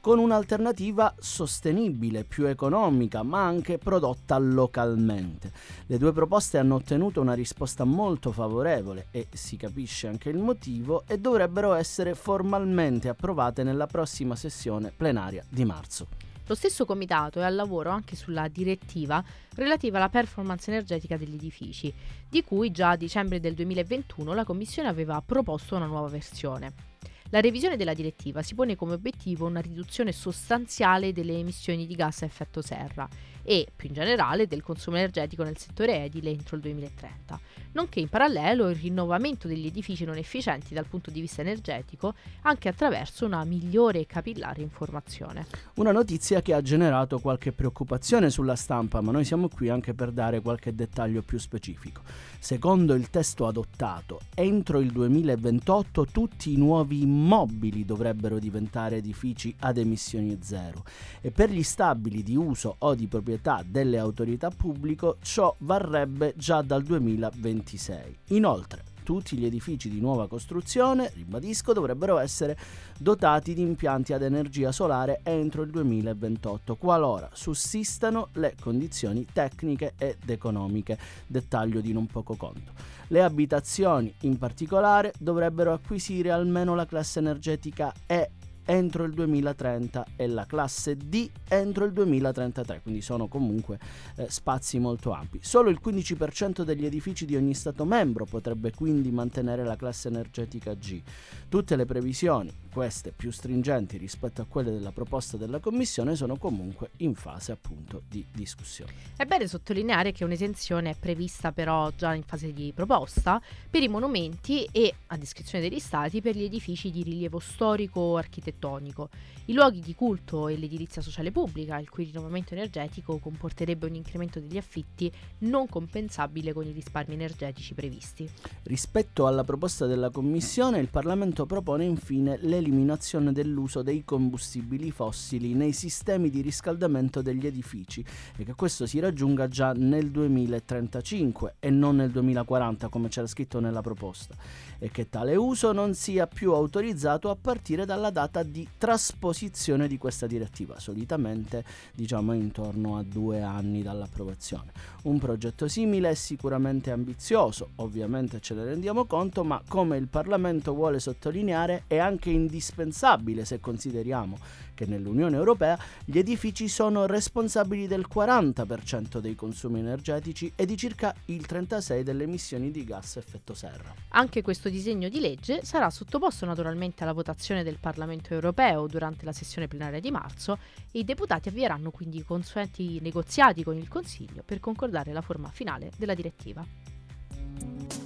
con 0.05 0.19
un'alternativa 0.19 1.15
sostenibile, 1.17 2.25
più 2.25 2.45
economica, 2.45 3.23
ma 3.23 3.43
anche 3.43 3.79
prodotta 3.79 4.37
localmente. 4.37 5.51
Le 5.87 5.97
due 5.97 6.13
proposte 6.13 6.59
hanno 6.59 6.75
ottenuto 6.75 7.21
una 7.21 7.33
risposta 7.33 7.85
molto 7.85 8.31
favorevole 8.31 9.07
e 9.09 9.25
si 9.33 9.57
capisce 9.57 10.07
anche 10.07 10.29
il 10.29 10.37
motivo 10.37 11.05
e 11.07 11.17
dovrebbero 11.17 11.73
essere 11.73 12.13
formalmente 12.13 13.09
approvate 13.09 13.63
nella 13.63 13.87
prossima 13.87 14.35
sessione 14.35 14.93
plenaria 14.95 15.43
di 15.49 15.65
marzo. 15.65 16.05
Lo 16.45 16.53
stesso 16.53 16.85
comitato 16.85 17.39
è 17.39 17.43
al 17.43 17.55
lavoro 17.55 17.89
anche 17.89 18.15
sulla 18.15 18.47
direttiva 18.47 19.23
relativa 19.55 19.97
alla 19.97 20.09
performance 20.09 20.69
energetica 20.69 21.17
degli 21.17 21.33
edifici, 21.33 21.91
di 22.29 22.43
cui 22.43 22.69
già 22.69 22.91
a 22.91 22.95
dicembre 22.95 23.39
del 23.39 23.55
2021 23.55 24.35
la 24.35 24.43
Commissione 24.43 24.87
aveva 24.87 25.19
proposto 25.25 25.75
una 25.75 25.87
nuova 25.87 26.09
versione. 26.09 26.94
La 27.35 27.41
revisione 27.41 27.75
della 27.75 27.93
direttiva 27.93 28.41
si 28.41 28.55
pone 28.55 28.77
come 28.77 28.93
obiettivo 28.93 29.45
una 29.45 29.59
riduzione 29.59 30.13
sostanziale 30.13 31.11
delle 31.11 31.37
emissioni 31.37 31.85
di 31.85 31.93
gas 31.93 32.21
a 32.21 32.25
effetto 32.25 32.61
serra 32.61 33.05
e, 33.45 33.67
più 33.73 33.87
in 33.89 33.93
generale, 33.93 34.47
del 34.47 34.63
consumo 34.63 34.97
energetico 34.97 35.43
nel 35.43 35.57
settore 35.57 36.03
edile 36.03 36.31
entro 36.31 36.55
il 36.55 36.63
2030, 36.63 37.39
nonché 37.73 37.99
in 37.99 38.09
parallelo 38.09 38.69
il 38.69 38.75
rinnovamento 38.75 39.47
degli 39.47 39.67
edifici 39.67 40.03
non 40.03 40.17
efficienti 40.17 40.73
dal 40.73 40.87
punto 40.87 41.11
di 41.11 41.21
vista 41.21 41.41
energetico 41.41 42.15
anche 42.41 42.69
attraverso 42.69 43.25
una 43.25 43.43
migliore 43.43 43.99
e 43.99 44.07
capillare 44.07 44.61
informazione. 44.61 45.45
Una 45.75 45.91
notizia 45.91 46.41
che 46.41 46.53
ha 46.53 46.61
generato 46.61 47.19
qualche 47.19 47.51
preoccupazione 47.51 48.31
sulla 48.31 48.55
stampa, 48.55 48.99
ma 49.01 49.11
noi 49.11 49.25
siamo 49.25 49.47
qui 49.47 49.69
anche 49.69 49.93
per 49.93 50.11
dare 50.11 50.41
qualche 50.41 50.73
dettaglio 50.73 51.21
più 51.21 51.37
specifico. 51.37 52.01
Secondo 52.39 52.95
il 52.95 53.11
testo 53.11 53.45
adottato, 53.45 54.21
entro 54.33 54.79
il 54.79 54.91
2028 54.91 56.07
tutti 56.11 56.51
i 56.51 56.57
nuovi 56.57 57.03
immobili 57.03 57.85
dovrebbero 57.85 58.39
diventare 58.39 58.97
edifici 58.97 59.53
ad 59.59 59.77
emissioni 59.77 60.39
zero 60.41 60.83
e 61.21 61.29
per 61.31 61.51
gli 61.51 61.63
stabili 61.63 62.23
di 62.23 62.35
uso 62.35 62.75
o 62.79 62.95
di 62.95 63.07
proprietà 63.07 63.33
proprietà 63.35 63.63
delle 63.65 63.97
autorità 63.97 64.49
pubbliche, 64.49 65.15
ciò 65.21 65.53
varrebbe 65.59 66.33
già 66.37 66.61
dal 66.61 66.83
2026. 66.83 68.17
Inoltre, 68.29 68.83
tutti 69.03 69.37
gli 69.37 69.45
edifici 69.45 69.89
di 69.89 69.99
nuova 69.99 70.27
costruzione, 70.27 71.11
ribadisco, 71.13 71.73
dovrebbero 71.73 72.17
essere 72.17 72.57
dotati 72.97 73.53
di 73.53 73.61
impianti 73.61 74.13
ad 74.13 74.23
energia 74.23 74.71
solare 74.71 75.19
entro 75.23 75.61
il 75.61 75.69
2028, 75.69 76.75
qualora 76.75 77.29
sussistano 77.33 78.29
le 78.33 78.55
condizioni 78.59 79.25
tecniche 79.31 79.93
ed 79.97 80.27
economiche, 80.27 80.97
dettaglio 81.27 81.81
di 81.81 81.93
non 81.93 82.07
poco 82.07 82.35
conto. 82.35 82.71
Le 83.07 83.21
abitazioni, 83.21 84.11
in 84.21 84.37
particolare, 84.39 85.13
dovrebbero 85.19 85.71
acquisire 85.73 86.31
almeno 86.31 86.73
la 86.73 86.87
classe 86.87 87.19
energetica 87.19 87.93
E 88.07 88.31
entro 88.65 89.03
il 89.03 89.13
2030 89.13 90.05
e 90.15 90.27
la 90.27 90.45
classe 90.45 90.97
D 90.97 91.29
entro 91.47 91.85
il 91.85 91.93
2033, 91.93 92.81
quindi 92.81 93.01
sono 93.01 93.27
comunque 93.27 93.79
eh, 94.17 94.27
spazi 94.29 94.79
molto 94.79 95.11
ampi. 95.11 95.39
Solo 95.41 95.69
il 95.69 95.79
15% 95.83 96.63
degli 96.63 96.85
edifici 96.85 97.25
di 97.25 97.35
ogni 97.35 97.53
Stato 97.53 97.85
membro 97.85 98.25
potrebbe 98.25 98.71
quindi 98.71 99.11
mantenere 99.11 99.63
la 99.63 99.75
classe 99.75 100.07
energetica 100.07 100.73
G. 100.73 101.01
Tutte 101.47 101.75
le 101.75 101.85
previsioni, 101.85 102.51
queste 102.75 103.13
più 103.15 103.31
stringenti 103.31 103.95
rispetto 103.95 104.41
a 104.41 104.45
quelle 104.45 104.69
della 104.69 104.91
proposta 104.91 105.37
della 105.37 105.61
Commissione, 105.61 106.13
sono 106.17 106.35
comunque 106.35 106.89
in 106.97 107.15
fase 107.15 107.53
appunto 107.53 108.01
di 108.05 108.25
discussione. 108.29 108.91
È 109.15 109.23
bene 109.23 109.47
sottolineare 109.47 110.11
che 110.11 110.25
un'esenzione 110.25 110.89
è 110.89 110.95
prevista 110.99 111.53
però 111.53 111.89
già 111.95 112.13
in 112.13 112.23
fase 112.23 112.51
di 112.51 112.73
proposta 112.75 113.41
per 113.69 113.81
i 113.81 113.87
monumenti 113.87 114.67
e, 114.73 114.93
a 115.07 115.15
descrizione 115.15 115.69
degli 115.69 115.79
Stati, 115.79 116.19
per 116.19 116.35
gli 116.35 116.43
edifici 116.43 116.91
di 116.91 117.03
rilievo 117.03 117.39
storico 117.39 118.01
o 118.01 118.17
architettonico 118.17 119.09
i 119.47 119.53
luoghi 119.53 119.79
di 119.79 119.93
culto 119.93 120.47
e 120.47 120.57
l'edilizia 120.57 121.03
sociale 121.03 121.31
pubblica, 121.31 121.77
il 121.77 121.89
cui 121.89 122.05
rinnovamento 122.05 122.55
energetico 122.55 123.19
comporterebbe 123.19 123.85
un 123.85 123.93
incremento 123.93 124.39
degli 124.39 124.57
affitti 124.57 125.11
non 125.39 125.67
compensabile 125.67 126.51
con 126.51 126.65
i 126.65 126.71
risparmi 126.71 127.13
energetici 127.13 127.75
previsti. 127.75 128.27
Rispetto 128.63 129.27
alla 129.27 129.43
proposta 129.43 129.85
della 129.85 130.09
Commissione, 130.09 130.79
il 130.79 130.87
Parlamento 130.87 131.45
propone 131.45 131.85
infine 131.85 132.39
l'eliminazione 132.65 133.31
dell'uso 133.31 133.83
dei 133.83 134.03
combustibili 134.03 134.89
fossili 134.89 135.53
nei 135.53 135.71
sistemi 135.71 136.29
di 136.29 136.41
riscaldamento 136.41 137.21
degli 137.21 137.45
edifici 137.45 138.03
e 138.35 138.43
che 138.43 138.55
questo 138.55 138.87
si 138.87 138.99
raggiunga 138.99 139.47
già 139.47 139.71
nel 139.73 140.09
2035 140.09 141.55
e 141.59 141.69
non 141.69 141.97
nel 141.97 142.09
2040 142.09 142.89
come 142.89 143.09
c'era 143.09 143.27
scritto 143.27 143.59
nella 143.59 143.81
proposta 143.81 144.35
e 144.79 144.89
che 144.89 145.09
tale 145.09 145.35
uso 145.35 145.71
non 145.71 145.93
sia 145.93 146.27
più 146.27 146.53
autorizzato 146.53 147.29
a 147.29 147.37
partire 147.39 147.85
dalla 147.85 148.09
data 148.09 148.43
di 148.43 148.67
trasposizione 148.77 149.87
di 149.87 149.97
questa 149.97 150.27
direttiva, 150.27 150.79
solitamente 150.79 151.63
diciamo 151.93 152.33
intorno 152.33 152.97
a 152.97 153.03
due 153.03 153.41
anni 153.41 153.83
dall'approvazione. 153.83 154.71
Un 155.03 155.19
progetto 155.19 155.67
simile 155.67 156.09
è 156.09 156.13
sicuramente 156.15 156.91
ambizioso, 156.91 157.69
ovviamente 157.75 158.39
ce 158.39 158.55
ne 158.55 158.65
rendiamo 158.65 159.05
conto, 159.05 159.43
ma 159.43 159.61
come 159.67 159.97
il 159.97 160.07
Parlamento 160.07 160.73
vuole 160.73 160.99
sottolineare 160.99 161.83
è 161.87 161.97
anche 161.97 162.31
in 162.31 162.47
indispensabile 162.55 163.43
se 163.43 163.59
consideriamo 163.59 164.37
che 164.73 164.85
nell'Unione 164.85 165.35
Europea 165.35 165.77
gli 166.03 166.17
edifici 166.17 166.67
sono 166.67 167.05
responsabili 167.05 167.87
del 167.87 168.05
40% 168.11 169.19
dei 169.19 169.35
consumi 169.35 169.79
energetici 169.79 170.51
e 170.55 170.65
di 170.65 170.77
circa 170.77 171.13
il 171.25 171.45
36% 171.47 172.01
delle 172.01 172.23
emissioni 172.23 172.71
di 172.71 172.83
gas 172.83 173.17
a 173.17 173.19
effetto 173.19 173.53
serra. 173.53 173.93
Anche 174.09 174.41
questo 174.41 174.69
disegno 174.69 175.09
di 175.09 175.19
legge 175.19 175.63
sarà 175.63 175.89
sottoposto 175.89 176.45
naturalmente 176.45 177.03
alla 177.03 177.13
votazione 177.13 177.63
del 177.63 177.77
Parlamento 177.79 178.33
europeo 178.33 178.87
durante 178.87 179.25
la 179.25 179.33
sessione 179.33 179.67
plenaria 179.67 179.99
di 179.99 180.11
marzo 180.11 180.57
e 180.91 180.99
i 180.99 181.03
deputati 181.03 181.49
avvieranno 181.49 181.91
quindi 181.91 182.17
i 182.17 182.23
consueti 182.23 182.99
negoziati 183.01 183.63
con 183.63 183.77
il 183.77 183.87
Consiglio 183.87 184.43
per 184.43 184.59
concordare 184.59 185.13
la 185.13 185.21
forma 185.21 185.49
finale 185.49 185.91
della 185.97 186.13
direttiva. 186.13 188.04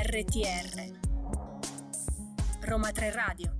RTR 0.00 0.92
Roma 2.60 2.92
3 2.92 3.10
Radio 3.10 3.52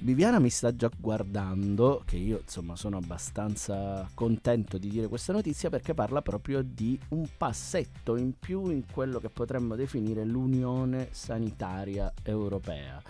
Viviana 0.00 0.38
mi 0.38 0.48
sta 0.48 0.74
già 0.74 0.90
guardando, 0.96 2.02
che 2.06 2.16
io 2.16 2.38
insomma 2.38 2.74
sono 2.74 2.96
abbastanza 2.96 4.08
contento 4.14 4.78
di 4.78 4.88
dire 4.88 5.08
questa 5.08 5.34
notizia 5.34 5.68
perché 5.68 5.92
parla 5.92 6.22
proprio 6.22 6.62
di 6.62 6.98
un 7.08 7.28
passetto 7.36 8.16
in 8.16 8.38
più 8.38 8.70
in 8.70 8.84
quello 8.90 9.18
che 9.18 9.28
potremmo 9.28 9.76
definire 9.76 10.24
l'Unione 10.24 11.08
Sanitaria 11.10 12.10
Europea. 12.22 13.02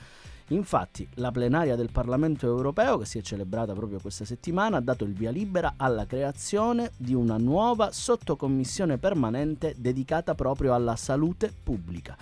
Infatti 0.49 1.09
la 1.15 1.31
plenaria 1.31 1.75
del 1.75 1.91
Parlamento 1.91 2.47
europeo, 2.47 2.99
che 2.99 3.07
si 3.07 3.19
è 3.19 3.23
celebrata 3.23 3.73
proprio 3.73 3.99
questa 3.99 4.25
settimana, 4.27 4.77
ha 4.77 4.81
dato 4.81 5.05
il 5.05 5.15
via 5.15 5.31
libera 5.31 5.75
alla 5.77 6.05
creazione 6.05 6.91
di 6.97 7.15
una 7.15 7.39
nuova 7.39 7.91
sottocommissione 7.91 8.99
permanente 8.99 9.75
dedicata 9.79 10.35
proprio 10.35 10.75
alla 10.75 10.97
salute 10.97 11.53
pubblica 11.63 12.17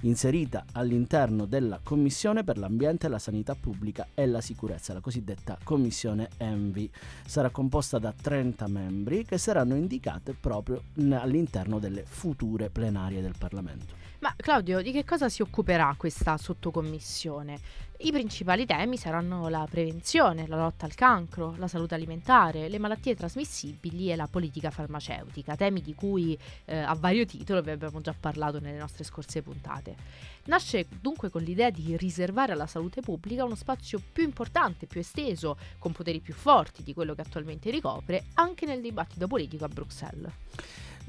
inserita 0.00 0.64
all'interno 0.72 1.46
della 1.46 1.80
Commissione 1.82 2.44
per 2.44 2.58
l'ambiente, 2.58 3.08
la 3.08 3.18
sanità 3.18 3.54
pubblica 3.54 4.08
e 4.14 4.26
la 4.26 4.40
sicurezza, 4.40 4.92
la 4.92 5.00
cosiddetta 5.00 5.58
Commissione 5.62 6.28
ENVI. 6.36 6.90
Sarà 7.26 7.50
composta 7.50 7.98
da 7.98 8.12
30 8.12 8.68
membri 8.68 9.24
che 9.24 9.38
saranno 9.38 9.74
indicate 9.74 10.34
proprio 10.38 10.82
all'interno 11.10 11.78
delle 11.78 12.04
future 12.04 12.70
plenarie 12.70 13.20
del 13.20 13.34
Parlamento. 13.38 14.04
Ma 14.20 14.34
Claudio, 14.34 14.80
di 14.80 14.92
che 14.92 15.04
cosa 15.04 15.28
si 15.28 15.42
occuperà 15.42 15.94
questa 15.96 16.36
sottocommissione? 16.38 17.58
I 17.98 18.12
principali 18.12 18.66
temi 18.66 18.98
saranno 18.98 19.48
la 19.48 19.66
prevenzione, 19.70 20.46
la 20.46 20.56
lotta 20.56 20.84
al 20.84 20.94
cancro, 20.94 21.54
la 21.56 21.66
salute 21.66 21.94
alimentare, 21.94 22.68
le 22.68 22.78
malattie 22.78 23.14
trasmissibili 23.14 24.12
e 24.12 24.16
la 24.16 24.26
politica 24.26 24.70
farmaceutica, 24.70 25.56
temi 25.56 25.80
di 25.80 25.94
cui 25.94 26.38
eh, 26.66 26.76
a 26.76 26.94
vario 26.94 27.24
titolo 27.24 27.62
vi 27.62 27.70
abbiamo 27.70 28.02
già 28.02 28.14
parlato 28.18 28.60
nelle 28.60 28.76
nostre 28.76 29.02
scorse 29.02 29.40
puntate. 29.40 29.96
Nasce 30.44 30.86
dunque 31.00 31.30
con 31.30 31.42
l'idea 31.42 31.70
di 31.70 31.96
riservare 31.96 32.52
alla 32.52 32.66
salute 32.66 33.00
pubblica 33.00 33.44
uno 33.44 33.54
spazio 33.54 33.98
più 34.12 34.24
importante, 34.24 34.86
più 34.86 35.00
esteso, 35.00 35.56
con 35.78 35.92
poteri 35.92 36.20
più 36.20 36.34
forti 36.34 36.82
di 36.82 36.92
quello 36.92 37.14
che 37.14 37.22
attualmente 37.22 37.70
ricopre, 37.70 38.26
anche 38.34 38.66
nel 38.66 38.82
dibattito 38.82 39.26
politico 39.26 39.64
a 39.64 39.68
Bruxelles. 39.68 40.32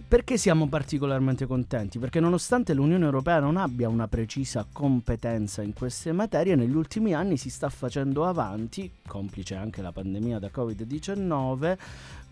Perché 0.10 0.38
siamo 0.38 0.70
particolarmente 0.70 1.46
contenti? 1.46 2.00
Perché 2.00 2.22
nonostante 2.22 2.74
l'Unione 2.74 3.04
Europea 3.04 3.42
non 3.42 3.58
abbia 3.58 3.90
una 3.90 4.08
precisa 4.08 4.66
competenza 4.72 5.62
in 5.62 5.74
queste 5.74 6.14
materie, 6.14 6.56
negli 6.56 6.76
ultimi 6.76 7.14
anni 7.14 7.36
si 7.36 7.50
sta 7.50 7.68
facendo 7.68 8.26
avanti, 8.26 8.90
complice 9.06 9.56
anche 9.56 9.82
la 9.82 9.92
pandemia 9.92 10.40
da 10.40 10.50
Covid-19, 10.50 11.78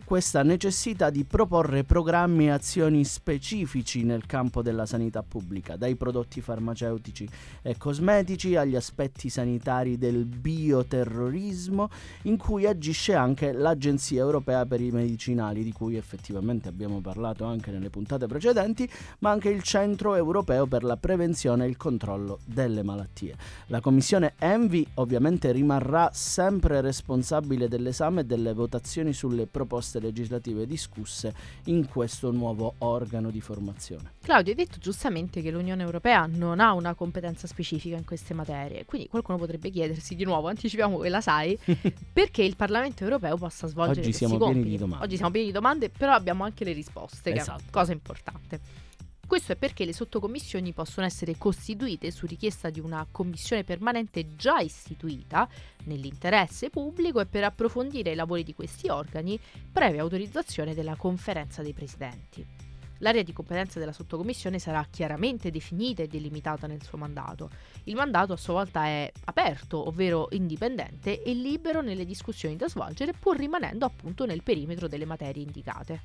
questa 0.05 0.43
necessità 0.43 1.09
di 1.09 1.23
proporre 1.23 1.83
programmi 1.83 2.45
e 2.45 2.51
azioni 2.51 3.03
specifici 3.03 4.03
nel 4.03 4.27
campo 4.27 4.61
della 4.61 4.85
sanità 4.85 5.23
pubblica, 5.23 5.77
dai 5.77 5.95
prodotti 5.95 6.41
farmaceutici 6.41 7.27
e 7.63 7.75
cosmetici 7.75 8.55
agli 8.55 8.75
aspetti 8.75 9.29
sanitari 9.29 9.97
del 9.97 10.25
bioterrorismo, 10.25 11.89
in 12.23 12.37
cui 12.37 12.67
agisce 12.67 13.15
anche 13.15 13.51
l'Agenzia 13.51 14.21
Europea 14.21 14.63
per 14.67 14.79
i 14.79 14.91
Medicinali, 14.91 15.63
di 15.63 15.71
cui 15.71 15.95
effettivamente 15.95 16.69
abbiamo 16.69 17.01
parlato 17.01 17.45
anche 17.45 17.71
nelle 17.71 17.89
puntate 17.89 18.27
precedenti, 18.27 18.87
ma 19.19 19.31
anche 19.31 19.49
il 19.49 19.63
Centro 19.63 20.13
Europeo 20.13 20.67
per 20.67 20.83
la 20.83 20.97
Prevenzione 20.97 21.65
e 21.65 21.69
il 21.69 21.77
Controllo 21.77 22.39
delle 22.45 22.83
Malattie. 22.83 23.35
La 23.67 23.79
Commissione 23.79 24.33
ENVI 24.37 24.87
ovviamente 24.95 25.51
rimarrà 25.51 26.11
sempre 26.13 26.79
responsabile 26.81 27.67
dell'esame 27.67 28.21
e 28.21 28.25
delle 28.25 28.53
votazioni 28.53 29.11
sulle 29.11 29.47
proposte 29.47 29.93
proposte 29.95 29.99
legislative 29.99 30.65
discusse 30.65 31.33
in 31.65 31.87
questo 31.87 32.31
nuovo 32.31 32.75
organo 32.79 33.29
di 33.29 33.41
formazione. 33.41 34.13
Claudio, 34.21 34.51
hai 34.51 34.57
detto 34.57 34.77
giustamente 34.79 35.41
che 35.41 35.51
l'Unione 35.51 35.83
Europea 35.83 36.25
non 36.29 36.59
ha 36.59 36.73
una 36.73 36.93
competenza 36.93 37.47
specifica 37.47 37.95
in 37.95 38.05
queste 38.05 38.33
materie, 38.33 38.85
quindi 38.85 39.07
qualcuno 39.07 39.37
potrebbe 39.37 39.69
chiedersi 39.69 40.15
di 40.15 40.23
nuovo, 40.23 40.47
anticipiamo 40.47 40.97
che 40.99 41.09
la 41.09 41.21
sai, 41.21 41.57
perché 42.11 42.43
il 42.43 42.55
Parlamento 42.55 43.03
Europeo 43.03 43.37
possa 43.37 43.67
svolgere 43.67 43.99
Oggi 43.99 44.09
questi 44.09 44.25
siamo 44.25 44.37
compiti. 44.39 44.59
pieni 44.61 44.75
di 44.75 44.81
domande. 44.81 45.05
Oggi 45.05 45.15
siamo 45.15 45.31
pieni 45.31 45.47
di 45.47 45.53
domande, 45.53 45.89
però 45.89 46.13
abbiamo 46.13 46.43
anche 46.43 46.63
le 46.63 46.73
risposte, 46.73 47.31
che 47.31 47.39
Esatto. 47.39 47.63
cosa 47.71 47.91
importante. 47.91 48.83
Questo 49.27 49.53
è 49.53 49.55
perché 49.55 49.85
le 49.85 49.93
sottocommissioni 49.93 50.71
possono 50.71 51.05
essere 51.05 51.35
costituite 51.37 52.11
su 52.11 52.27
richiesta 52.27 52.69
di 52.69 52.79
una 52.79 53.05
commissione 53.09 53.63
permanente 53.63 54.35
già 54.35 54.59
istituita 54.59 55.49
nell'interesse 55.85 56.69
pubblico 56.69 57.19
e 57.19 57.25
per 57.25 57.43
approfondire 57.43 58.11
i 58.11 58.15
lavori 58.15 58.43
di 58.43 58.53
questi 58.53 58.87
organi 58.87 59.39
previa 59.71 60.01
autorizzazione 60.01 60.75
della 60.75 60.95
conferenza 60.95 61.63
dei 61.63 61.73
presidenti. 61.73 62.64
L'area 62.99 63.23
di 63.23 63.33
competenza 63.33 63.79
della 63.79 63.91
sottocommissione 63.91 64.59
sarà 64.59 64.85
chiaramente 64.89 65.51
definita 65.51 66.03
e 66.03 66.07
delimitata 66.07 66.67
nel 66.67 66.83
suo 66.83 66.97
mandato. 66.97 67.49
Il 67.85 67.95
mandato 67.95 68.33
a 68.33 68.37
sua 68.37 68.53
volta 68.53 68.85
è 68.85 69.11
aperto, 69.25 69.87
ovvero 69.87 70.27
indipendente 70.31 71.21
e 71.21 71.33
libero 71.33 71.81
nelle 71.81 72.05
discussioni 72.05 72.55
da 72.55 72.69
svolgere, 72.69 73.13
pur 73.13 73.37
rimanendo 73.37 73.85
appunto 73.85 74.25
nel 74.25 74.43
perimetro 74.43 74.87
delle 74.87 75.05
materie 75.05 75.43
indicate. 75.43 76.01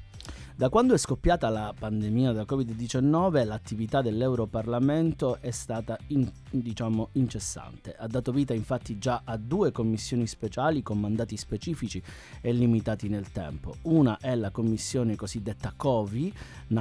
Da 0.61 0.69
quando 0.69 0.93
è 0.93 0.99
scoppiata 0.99 1.49
la 1.49 1.73
pandemia 1.77 2.33
da 2.33 2.43
Covid-19 2.43 3.47
l'attività 3.47 4.03
dell'Europarlamento 4.03 5.41
è 5.41 5.51
stata 5.53 5.97
in- 6.09 6.31
diciamo 6.51 7.09
incessante. 7.13 7.95
Ha 7.97 8.07
dato 8.07 8.31
vita 8.31 8.53
infatti 8.53 8.99
già 8.99 9.23
a 9.25 9.39
due 9.39 9.73
commissioni 9.73 10.27
speciali 10.27 10.83
con 10.83 11.01
mandati 11.01 11.39
specifici 11.39 12.03
e 12.43 12.53
limitati 12.53 13.09
nel 13.09 13.33
tempo. 13.33 13.77
Una 13.85 14.19
è 14.21 14.35
la 14.35 14.51
commissione 14.51 15.17
cosiddetta 15.17 15.73
COVI, 15.75 16.31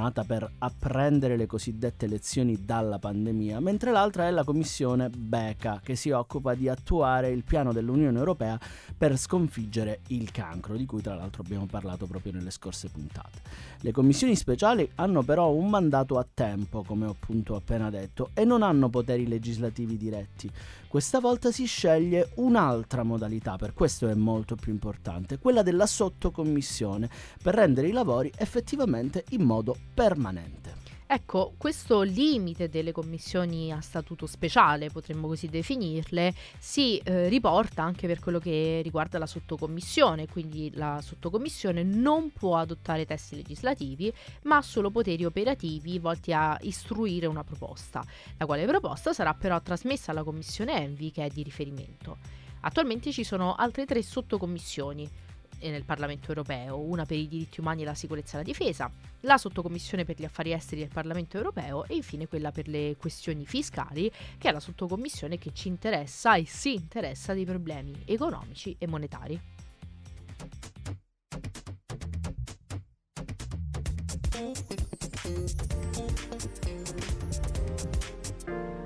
nata 0.00 0.24
per 0.24 0.50
apprendere 0.58 1.36
le 1.36 1.46
cosiddette 1.46 2.06
lezioni 2.06 2.64
dalla 2.64 2.98
pandemia, 2.98 3.60
mentre 3.60 3.92
l'altra 3.92 4.26
è 4.26 4.30
la 4.30 4.44
commissione 4.44 5.10
BECA, 5.10 5.80
che 5.82 5.94
si 5.94 6.10
occupa 6.10 6.54
di 6.54 6.68
attuare 6.68 7.28
il 7.28 7.44
piano 7.44 7.72
dell'Unione 7.72 8.18
Europea 8.18 8.58
per 8.96 9.18
sconfiggere 9.18 10.00
il 10.08 10.30
cancro, 10.30 10.76
di 10.76 10.86
cui 10.86 11.02
tra 11.02 11.14
l'altro 11.14 11.42
abbiamo 11.42 11.66
parlato 11.66 12.06
proprio 12.06 12.32
nelle 12.32 12.50
scorse 12.50 12.88
puntate. 12.88 13.40
Le 13.80 13.92
commissioni 13.92 14.36
speciali 14.36 14.90
hanno 14.96 15.22
però 15.22 15.50
un 15.50 15.68
mandato 15.68 16.18
a 16.18 16.26
tempo, 16.32 16.82
come 16.82 17.06
ho 17.06 17.10
appunto 17.10 17.54
appena 17.54 17.90
detto, 17.90 18.30
e 18.32 18.44
non 18.44 18.62
hanno 18.62 18.88
poteri 18.88 19.28
legislativi 19.28 19.96
diretti. 19.96 20.50
Questa 20.88 21.20
volta 21.20 21.52
si 21.52 21.66
sceglie 21.66 22.30
un'altra 22.36 23.02
modalità, 23.02 23.56
per 23.56 23.74
questo 23.74 24.08
è 24.08 24.14
molto 24.14 24.56
più 24.56 24.72
importante, 24.72 25.38
quella 25.38 25.62
della 25.62 25.86
sottocommissione, 25.86 27.08
per 27.42 27.54
rendere 27.54 27.88
i 27.88 27.92
lavori 27.92 28.32
effettivamente 28.36 29.24
in 29.30 29.42
modo 29.42 29.76
permanente. 30.00 30.78
Ecco, 31.06 31.52
questo 31.58 32.00
limite 32.00 32.70
delle 32.70 32.90
commissioni 32.90 33.70
a 33.70 33.82
statuto 33.82 34.26
speciale, 34.26 34.88
potremmo 34.88 35.26
così 35.26 35.48
definirle, 35.48 36.32
si 36.58 36.96
eh, 36.98 37.28
riporta 37.28 37.82
anche 37.82 38.06
per 38.06 38.18
quello 38.18 38.38
che 38.38 38.80
riguarda 38.82 39.18
la 39.18 39.26
sottocommissione, 39.26 40.26
quindi 40.26 40.70
la 40.72 41.02
sottocommissione 41.02 41.82
non 41.82 42.32
può 42.32 42.56
adottare 42.56 43.04
testi 43.04 43.36
legislativi, 43.36 44.10
ma 44.44 44.56
ha 44.56 44.62
solo 44.62 44.90
poteri 44.90 45.26
operativi 45.26 45.98
volti 45.98 46.32
a 46.32 46.56
istruire 46.62 47.26
una 47.26 47.44
proposta, 47.44 48.02
la 48.38 48.46
quale 48.46 48.64
proposta 48.64 49.12
sarà 49.12 49.34
però 49.34 49.60
trasmessa 49.60 50.12
alla 50.12 50.22
commissione 50.22 50.80
Envi 50.80 51.10
che 51.10 51.26
è 51.26 51.28
di 51.28 51.42
riferimento. 51.42 52.16
Attualmente 52.60 53.12
ci 53.12 53.24
sono 53.24 53.54
altre 53.54 53.84
tre 53.84 54.02
sottocommissioni 54.02 55.28
eh, 55.60 55.70
nel 55.70 55.84
Parlamento 55.84 56.28
europeo, 56.28 56.78
una 56.78 57.04
per 57.06 57.16
i 57.16 57.28
diritti 57.28 57.60
umani 57.60 57.82
e 57.82 57.84
la 57.84 57.94
sicurezza 57.94 58.34
e 58.34 58.38
la 58.38 58.42
difesa, 58.42 58.90
la 59.20 59.38
sottocommissione 59.38 60.04
per 60.04 60.18
gli 60.18 60.24
affari 60.24 60.52
esteri 60.52 60.80
del 60.80 60.90
Parlamento 60.92 61.36
europeo 61.36 61.84
e 61.86 61.94
infine 61.94 62.26
quella 62.26 62.50
per 62.50 62.66
le 62.66 62.96
questioni 62.98 63.46
fiscali, 63.46 64.10
che 64.38 64.48
è 64.48 64.52
la 64.52 64.60
sottocommissione 64.60 65.38
che 65.38 65.52
ci 65.52 65.68
interessa 65.68 66.34
e 66.34 66.46
si 66.46 66.74
interessa 66.74 67.32
dei 67.34 67.44
problemi 67.44 68.02
economici 68.06 68.74
e 68.78 68.86
monetari. 68.86 69.40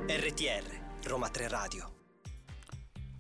RTR 0.07 0.83
Roma 1.05 1.29
3 1.29 1.49
Radio. 1.49 2.04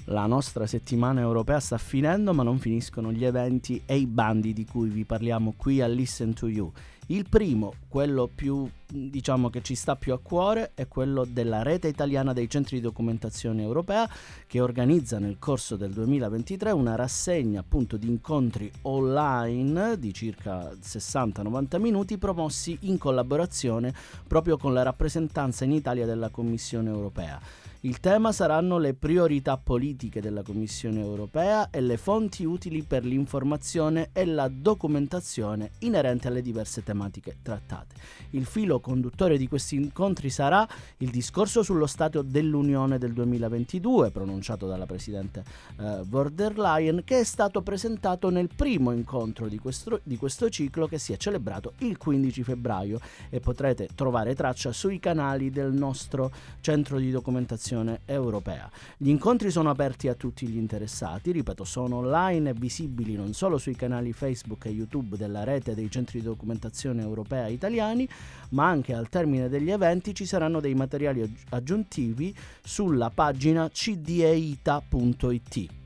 La 0.08 0.26
nostra 0.26 0.66
settimana 0.66 1.22
europea 1.22 1.60
sta 1.60 1.78
finendo, 1.78 2.34
ma 2.34 2.42
non 2.42 2.58
finiscono 2.58 3.10
gli 3.10 3.24
eventi 3.24 3.80
e 3.86 3.96
i 3.96 4.06
bandi 4.06 4.52
di 4.52 4.66
cui 4.66 4.90
vi 4.90 5.04
parliamo 5.04 5.54
qui 5.56 5.80
a 5.80 5.86
Listen 5.86 6.34
to 6.34 6.46
You. 6.46 6.70
Il 7.06 7.26
primo, 7.28 7.74
quello 7.88 8.30
più 8.34 8.68
diciamo 8.86 9.50
che 9.50 9.62
ci 9.62 9.74
sta 9.74 9.96
più 9.96 10.12
a 10.12 10.18
cuore, 10.18 10.72
è 10.74 10.88
quello 10.88 11.26
della 11.28 11.62
rete 11.62 11.88
italiana 11.88 12.32
dei 12.32 12.48
centri 12.48 12.76
di 12.76 12.82
documentazione 12.82 13.62
europea 13.62 14.08
che 14.46 14.60
organizza 14.60 15.18
nel 15.18 15.38
corso 15.38 15.76
del 15.76 15.92
2023 15.92 16.70
una 16.70 16.94
rassegna 16.94 17.60
appunto 17.60 17.96
di 17.96 18.08
incontri 18.08 18.70
online 18.82 19.98
di 19.98 20.12
circa 20.12 20.70
60-90 20.72 21.80
minuti 21.80 22.18
promossi 22.18 22.76
in 22.82 22.96
collaborazione 22.98 23.92
proprio 24.26 24.56
con 24.56 24.72
la 24.72 24.82
rappresentanza 24.82 25.64
in 25.64 25.72
Italia 25.72 26.06
della 26.06 26.28
Commissione 26.28 26.90
europea. 26.90 27.40
Il 27.84 28.00
tema 28.00 28.32
saranno 28.32 28.78
le 28.78 28.94
priorità 28.94 29.58
politiche 29.58 30.22
della 30.22 30.42
Commissione 30.42 31.00
europea 31.00 31.68
e 31.68 31.82
le 31.82 31.98
fonti 31.98 32.42
utili 32.42 32.82
per 32.82 33.04
l'informazione 33.04 34.08
e 34.14 34.24
la 34.24 34.48
documentazione 34.48 35.72
inerente 35.80 36.28
alle 36.28 36.40
diverse 36.40 36.82
tematiche 36.82 37.36
trattate. 37.42 37.94
Il 38.30 38.46
filo 38.46 38.80
conduttore 38.80 39.36
di 39.36 39.46
questi 39.48 39.74
incontri 39.74 40.30
sarà 40.30 40.66
il 40.98 41.10
discorso 41.10 41.62
sullo 41.62 41.84
stato 41.84 42.22
dell'Unione 42.22 42.96
del 42.96 43.12
2022 43.12 44.10
pronunciato 44.10 44.66
dalla 44.66 44.86
Presidente 44.86 45.44
eh, 45.78 46.00
von 46.06 46.30
der 46.32 46.58
Leyen 46.58 47.02
che 47.04 47.18
è 47.18 47.24
stato 47.24 47.60
presentato 47.60 48.30
nel 48.30 48.48
primo 48.56 48.92
incontro 48.92 49.46
di 49.46 49.58
questo, 49.58 50.00
di 50.04 50.16
questo 50.16 50.48
ciclo 50.48 50.86
che 50.86 50.96
si 50.96 51.12
è 51.12 51.18
celebrato 51.18 51.74
il 51.80 51.98
15 51.98 52.44
febbraio 52.44 52.98
e 53.28 53.40
potrete 53.40 53.90
trovare 53.94 54.34
traccia 54.34 54.72
sui 54.72 54.98
canali 54.98 55.50
del 55.50 55.74
nostro 55.74 56.30
centro 56.62 56.96
di 56.96 57.10
documentazione 57.10 57.72
europea. 58.04 58.70
Gli 58.96 59.08
incontri 59.08 59.50
sono 59.50 59.70
aperti 59.70 60.08
a 60.08 60.14
tutti 60.14 60.46
gli 60.46 60.56
interessati, 60.56 61.32
ripeto, 61.32 61.64
sono 61.64 61.96
online 61.96 62.50
e 62.50 62.54
visibili 62.54 63.14
non 63.14 63.32
solo 63.32 63.58
sui 63.58 63.74
canali 63.74 64.12
Facebook 64.12 64.66
e 64.66 64.70
YouTube 64.70 65.16
della 65.16 65.44
rete 65.44 65.74
dei 65.74 65.90
centri 65.90 66.20
di 66.20 66.26
documentazione 66.26 67.02
europea 67.02 67.48
italiani, 67.48 68.08
ma 68.50 68.68
anche 68.68 68.94
al 68.94 69.08
termine 69.08 69.48
degli 69.48 69.70
eventi 69.70 70.14
ci 70.14 70.26
saranno 70.26 70.60
dei 70.60 70.74
materiali 70.74 71.36
aggiuntivi 71.50 72.34
sulla 72.62 73.10
pagina 73.10 73.68
cdeita.it. 73.68 75.82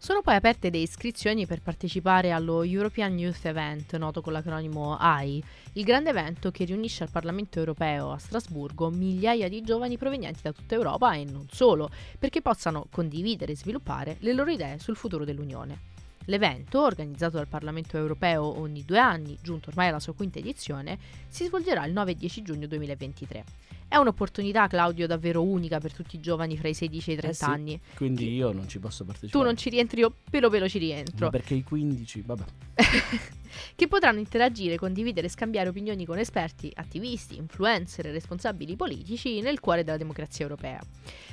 Sono 0.00 0.22
poi 0.22 0.36
aperte 0.36 0.70
le 0.70 0.78
iscrizioni 0.78 1.44
per 1.44 1.60
partecipare 1.60 2.30
allo 2.30 2.62
European 2.62 3.18
Youth 3.18 3.44
Event, 3.44 3.96
noto 3.96 4.20
con 4.20 4.32
l'acronimo 4.32 4.96
AI, 4.96 5.42
il 5.72 5.82
grande 5.82 6.10
evento 6.10 6.52
che 6.52 6.64
riunisce 6.64 7.02
al 7.02 7.10
Parlamento 7.10 7.58
europeo 7.58 8.12
a 8.12 8.18
Strasburgo 8.18 8.90
migliaia 8.90 9.48
di 9.48 9.60
giovani 9.62 9.98
provenienti 9.98 10.38
da 10.42 10.52
tutta 10.52 10.76
Europa 10.76 11.14
e 11.14 11.24
non 11.24 11.48
solo, 11.50 11.90
perché 12.16 12.40
possano 12.40 12.86
condividere 12.92 13.52
e 13.52 13.56
sviluppare 13.56 14.18
le 14.20 14.34
loro 14.34 14.52
idee 14.52 14.78
sul 14.78 14.94
futuro 14.94 15.24
dell'Unione. 15.24 15.97
L'evento, 16.28 16.82
organizzato 16.82 17.36
dal 17.38 17.48
Parlamento 17.48 17.96
europeo 17.96 18.60
ogni 18.60 18.84
due 18.84 18.98
anni, 18.98 19.38
giunto 19.40 19.70
ormai 19.70 19.88
alla 19.88 19.98
sua 19.98 20.12
quinta 20.12 20.38
edizione, 20.38 20.98
si 21.26 21.46
svolgerà 21.46 21.86
il 21.86 21.92
9 21.92 22.10
e 22.10 22.14
10 22.16 22.42
giugno 22.42 22.66
2023. 22.66 23.44
È 23.88 23.96
un'opportunità, 23.96 24.66
Claudio, 24.66 25.06
davvero 25.06 25.42
unica 25.42 25.80
per 25.80 25.94
tutti 25.94 26.16
i 26.16 26.20
giovani 26.20 26.58
fra 26.58 26.68
i 26.68 26.74
16 26.74 27.10
e 27.10 27.12
i 27.14 27.16
30 27.16 27.30
Eh 27.30 27.34
sì, 27.34 27.44
anni. 27.50 27.80
Quindi 27.94 28.34
io 28.34 28.52
non 28.52 28.68
ci 28.68 28.78
posso 28.78 29.04
partecipare. 29.06 29.42
Tu 29.42 29.48
non 29.48 29.56
ci 29.56 29.70
rientri, 29.70 30.00
io 30.00 30.14
pelo 30.30 30.50
pelo 30.50 30.68
ci 30.68 30.76
rientro. 30.76 31.26
Ma 31.26 31.30
perché 31.30 31.54
i 31.54 31.62
15, 31.62 32.22
vabbè. 32.26 32.44
che 33.74 33.88
potranno 33.88 34.18
interagire, 34.18 34.76
condividere 34.76 35.26
e 35.26 35.30
scambiare 35.30 35.68
opinioni 35.68 36.04
con 36.04 36.18
esperti, 36.18 36.70
attivisti, 36.74 37.36
influencer 37.36 38.06
e 38.06 38.12
responsabili 38.12 38.76
politici 38.76 39.40
nel 39.40 39.60
cuore 39.60 39.84
della 39.84 39.96
democrazia 39.96 40.44
europea. 40.44 40.80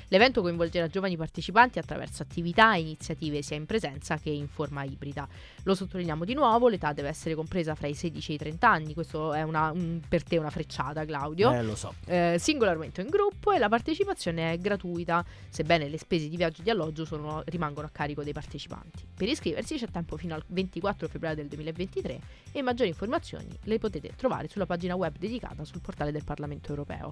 L'evento 0.09 0.41
coinvolgerà 0.41 0.87
giovani 0.87 1.17
partecipanti 1.17 1.79
attraverso 1.79 2.21
attività 2.21 2.75
e 2.75 2.81
iniziative 2.81 3.41
sia 3.41 3.55
in 3.55 3.65
presenza 3.65 4.17
che 4.17 4.29
in 4.29 4.47
forma 4.47 4.83
ibrida. 4.83 5.27
Lo 5.63 5.73
sottolineiamo 5.73 6.25
di 6.25 6.33
nuovo, 6.33 6.67
l'età 6.67 6.93
deve 6.93 7.09
essere 7.09 7.33
compresa 7.33 7.73
fra 7.73 7.87
i 7.87 7.95
16 7.95 8.31
e 8.31 8.35
i 8.35 8.37
30 8.37 8.69
anni, 8.69 8.93
questo 8.93 9.33
è 9.33 9.41
una, 9.41 9.71
un, 9.71 9.99
per 10.07 10.23
te 10.23 10.37
una 10.37 10.51
frecciata 10.51 11.05
Claudio. 11.05 11.51
Eh, 11.51 11.63
lo 11.63 11.75
so. 11.75 11.93
Eh, 12.05 12.37
singolarmente 12.39 13.01
o 13.01 13.03
in 13.03 13.09
gruppo 13.09 13.51
e 13.51 13.57
la 13.57 13.69
partecipazione 13.69 14.53
è 14.53 14.59
gratuita, 14.59 15.25
sebbene 15.49 15.89
le 15.89 15.97
spese 15.97 16.29
di 16.29 16.37
viaggio 16.37 16.61
e 16.61 16.63
di 16.63 16.69
alloggio 16.69 17.05
sono, 17.05 17.41
rimangono 17.45 17.87
a 17.87 17.89
carico 17.89 18.23
dei 18.23 18.33
partecipanti. 18.33 19.05
Per 19.15 19.27
iscriversi 19.27 19.77
c'è 19.77 19.89
tempo 19.89 20.17
fino 20.17 20.35
al 20.35 20.43
24 20.45 21.07
febbraio 21.07 21.35
del 21.35 21.47
2023 21.47 22.04
e 22.51 22.61
maggiori 22.61 22.89
informazioni 22.89 23.47
le 23.63 23.79
potete 23.79 24.13
trovare 24.15 24.47
sulla 24.47 24.65
pagina 24.65 24.95
web 24.95 25.17
dedicata 25.17 25.65
sul 25.65 25.81
portale 25.81 26.11
del 26.11 26.23
Parlamento 26.23 26.69
europeo. 26.69 27.11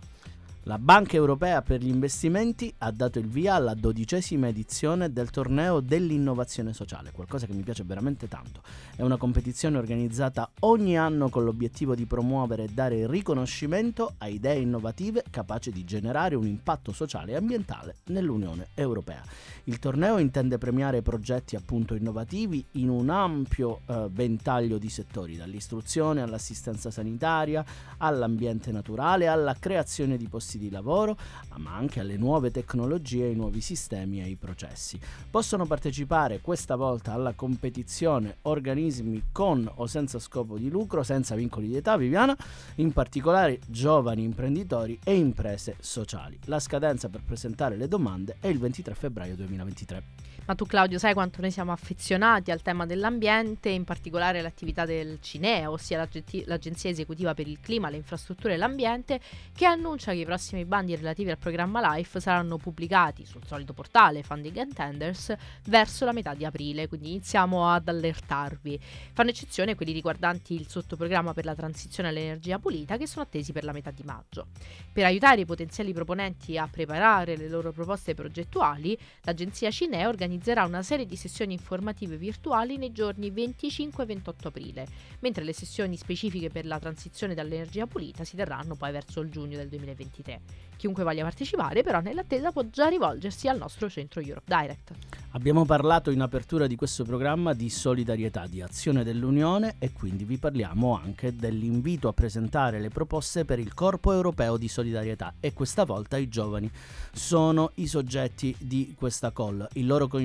La 0.66 0.80
Banca 0.80 1.18
Europea 1.18 1.62
per 1.62 1.82
gli 1.82 1.90
Investimenti 1.90 2.74
ha 2.78 2.92
dato 2.92 3.20
il 3.20 3.28
via 3.28 3.56
alla 3.56 3.74
dodicesima 3.74 4.48
edizione 4.48 5.12
del 5.12 5.30
torneo 5.30 5.82
dell'innovazione 5.82 6.72
sociale, 6.72 7.12
qualcosa 7.12 7.46
che 7.46 7.52
mi 7.52 7.64
piace 7.64 7.84
veramente 7.84 8.30
tanto. 8.30 8.62
È 8.96 9.02
una 9.02 9.18
competizione 9.18 9.78
organizzata 9.78 10.50
ogni 10.62 10.98
anno 10.98 11.28
con 11.28 11.44
l'obiettivo 11.44 11.96
di 11.96 12.06
promuovere 12.06 12.64
e 12.64 12.70
dare 12.70 13.08
riconoscimento 13.08 14.14
a 14.20 14.30
idee 14.30 14.60
innovative 14.60 15.26
capaci 15.30 15.70
di 15.70 15.84
generare 15.84 16.36
un 16.36 16.48
impatto 16.48 16.94
sociale 16.94 17.34
e 17.34 17.36
ambientale 17.36 17.96
nell'Unione 18.06 18.68
Europea. 18.74 19.22
Il 19.66 19.80
torneo 19.80 20.18
intende 20.18 20.58
premiare 20.58 21.02
progetti 21.02 21.58
appunto 21.58 21.94
innovativi 21.94 22.66
in 22.74 22.88
un 22.88 23.10
ampio 23.10 23.82
eh, 23.86 24.08
ventaglio 24.10 24.78
di 24.78 24.90
settori, 24.90 25.36
dall'istruzione 25.36 26.22
all'assistenza 26.22 26.90
sanitaria, 26.90 27.66
all'ambiente 27.98 28.72
naturale, 28.72 29.28
alla 29.28 29.56
creazione 29.60 30.16
di 30.16 30.30
possibilità 30.30 30.52
di 30.58 30.70
lavoro, 30.70 31.18
ma 31.58 31.76
anche 31.76 32.00
alle 32.00 32.18
nuove 32.18 32.52
tecnologie, 32.52 33.26
ai 33.26 33.36
nuovi 33.36 33.62
sistemi 33.62 34.20
e 34.20 34.24
ai 34.24 34.36
processi. 34.36 35.00
Possono 35.30 35.66
partecipare 35.66 36.42
questa 36.42 36.76
volta 36.76 37.14
alla 37.14 37.34
competizione 37.34 38.38
organismi 38.44 39.24
con 39.32 39.70
o 39.76 39.88
senza 39.88 40.20
scopo 40.20 40.58
di 40.58 40.70
lucro, 40.70 41.04
senza 41.04 41.36
vincoli 41.36 41.68
di 41.68 41.78
età, 41.78 41.98
Viviana, 41.98 42.36
in 42.76 42.92
particolare 42.92 43.60
giovani 43.68 44.24
imprenditori 44.24 45.00
e 45.04 45.16
imprese 45.16 45.76
sociali. 45.80 46.40
La 46.46 46.60
scadenza 46.60 47.10
per 47.10 47.22
presentare 47.26 47.76
le 47.76 47.88
domande 47.88 48.38
è 48.40 48.48
il 48.48 48.60
23 48.60 48.94
febbraio 48.94 49.36
2023. 49.36 50.33
Ma 50.46 50.56
tu 50.56 50.66
Claudio 50.66 51.00
sai 51.00 51.14
quanto 51.14 51.40
noi 51.40 51.52
siamo 51.52 51.72
affezionati 51.72 52.52
al 52.52 52.62
tema 52.62 52.86
dell'ambiente, 52.86 53.70
in 53.70 53.86
particolare 53.86 54.42
l'attività 54.42 54.84
del 54.84 55.20
CINEA, 55.22 55.72
ossia 55.72 56.06
l'Agenzia 56.46 56.90
Esecutiva 56.90 57.34
per 57.34 57.48
il 57.48 57.62
Clima, 57.62 57.90
le 57.90 57.96
Infrastrutture 57.96 58.56
e 58.56 58.58
l'Ambiente, 58.58 59.22
che 59.56 59.66
annuncia 59.66 60.12
che 60.12 60.18
i 60.18 60.26
prossimi 60.26 60.66
bandi 60.66 60.98
relativi 60.98 61.30
al 61.30 61.38
programma 61.38 61.96
LIFE 61.96 62.20
saranno 62.20 62.58
pubblicati 62.58 63.26
sul 63.26 63.46
solito 63.46 63.72
portale 63.72 64.22
Funding 64.22 64.58
and 64.58 64.74
Tenders 64.74 65.34
verso 65.64 66.04
la 66.04 66.12
metà 66.12 66.34
di 66.34 66.44
aprile, 66.44 66.90
quindi 66.90 67.12
iniziamo 67.12 67.70
ad 67.70 67.88
allertarvi. 67.88 68.78
Fanno 69.14 69.30
eccezione 69.30 69.76
quelli 69.76 69.94
riguardanti 69.94 70.56
il 70.56 70.68
sottoprogramma 70.68 71.34
per 71.34 71.46
la 71.46 71.56
transizione 71.56 72.10
all'energia 72.10 72.60
pulita 72.60 72.98
che 72.98 73.08
sono 73.08 73.24
attesi 73.24 73.54
per 73.54 73.64
la 73.64 73.72
metà 73.72 73.92
di 73.92 74.04
maggio. 74.04 74.48
Per 74.92 75.06
aiutare 75.06 75.40
i 75.40 75.46
potenziali 75.46 75.94
proponenti 75.94 76.58
a 76.58 76.68
preparare 76.68 77.38
le 77.38 77.48
loro 77.48 77.72
proposte 77.72 78.14
progettuali, 78.14 78.98
l'Agenzia 79.22 79.72
CINEA 79.72 80.10
organizza 80.10 80.32
organizzerà 80.34 80.66
una 80.66 80.82
serie 80.82 81.06
di 81.06 81.16
sessioni 81.16 81.54
informative 81.54 82.18
virtuali 82.18 82.78
nei 82.78 82.92
giorni 82.92 83.30
25 83.30 84.04
e 84.04 84.08
28 84.08 84.48
aprile, 84.48 84.88
mentre 85.20 85.44
le 85.44 85.54
sessioni 85.54 85.96
specifiche 85.96 86.50
per 86.50 86.66
la 86.66 86.80
transizione 86.80 87.36
dall'energia 87.36 87.86
pulita 87.86 88.24
si 88.24 88.36
terranno 88.36 88.76
poi 88.76 88.92
verso 88.92 89.20
il 89.20 89.30
giugno 89.30 89.58
del 89.58 89.70
2023. 89.70 90.42
Chiunque 90.76 91.04
voglia 91.04 91.24
partecipare 91.24 91.84
però 91.84 92.00
nell'attesa 92.00 92.52
può 92.52 92.64
già 92.64 92.88
rivolgersi 92.88 93.48
al 93.48 93.58
nostro 93.58 93.90
centro 93.90 94.22
Europe 94.22 94.46
Direct. 94.48 94.92
Abbiamo 95.36 95.66
parlato 95.66 96.12
in 96.12 96.22
apertura 96.22 96.68
di 96.68 96.76
questo 96.76 97.04
programma 97.04 97.54
di 97.54 97.70
solidarietà, 97.70 98.46
di 98.48 98.62
azione 98.62 99.04
dell'Unione 99.04 99.76
e 99.80 99.92
quindi 99.92 100.26
vi 100.26 100.38
parliamo 100.38 100.96
anche 100.96 101.36
dell'invito 101.36 102.08
a 102.08 102.14
presentare 102.14 102.80
le 102.80 102.90
proposte 102.90 103.44
per 103.44 103.58
il 103.58 103.74
Corpo 103.74 104.14
Europeo 104.14 104.58
di 104.58 104.68
Solidarietà 104.68 105.34
e 105.40 105.54
questa 105.54 105.86
volta 105.86 106.18
i 106.18 106.28
giovani 106.28 106.70
sono 107.12 107.72
i 107.76 107.88
soggetti 107.88 108.56
di 108.60 108.94
questa 108.96 109.32
call. 109.32 109.68
Il 109.74 109.88
loro 109.88 110.08
coinvolgimento 110.08 110.23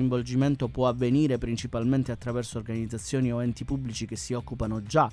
può 0.69 0.87
avvenire 0.87 1.37
principalmente 1.37 2.11
attraverso 2.11 2.57
organizzazioni 2.57 3.31
o 3.31 3.41
enti 3.41 3.65
pubblici 3.65 4.05
che 4.05 4.15
si 4.15 4.33
occupano 4.33 4.81
già 4.81 5.09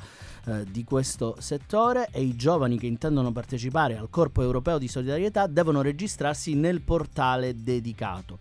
eh, 0.47 0.65
di 0.71 0.85
questo 0.85 1.37
settore 1.41 2.09
e 2.13 2.23
i 2.23 2.37
giovani 2.37 2.79
che 2.79 2.87
intendono 2.87 3.33
partecipare 3.33 3.97
al 3.97 4.11
Corpo 4.11 4.43
Europeo 4.43 4.79
di 4.79 4.89
Solidarietà 4.89 5.47
devono 5.47 5.83
registrarsi 5.83 6.55
nel 6.55 6.81
portale 6.83 7.55
dedicato. 7.55 8.39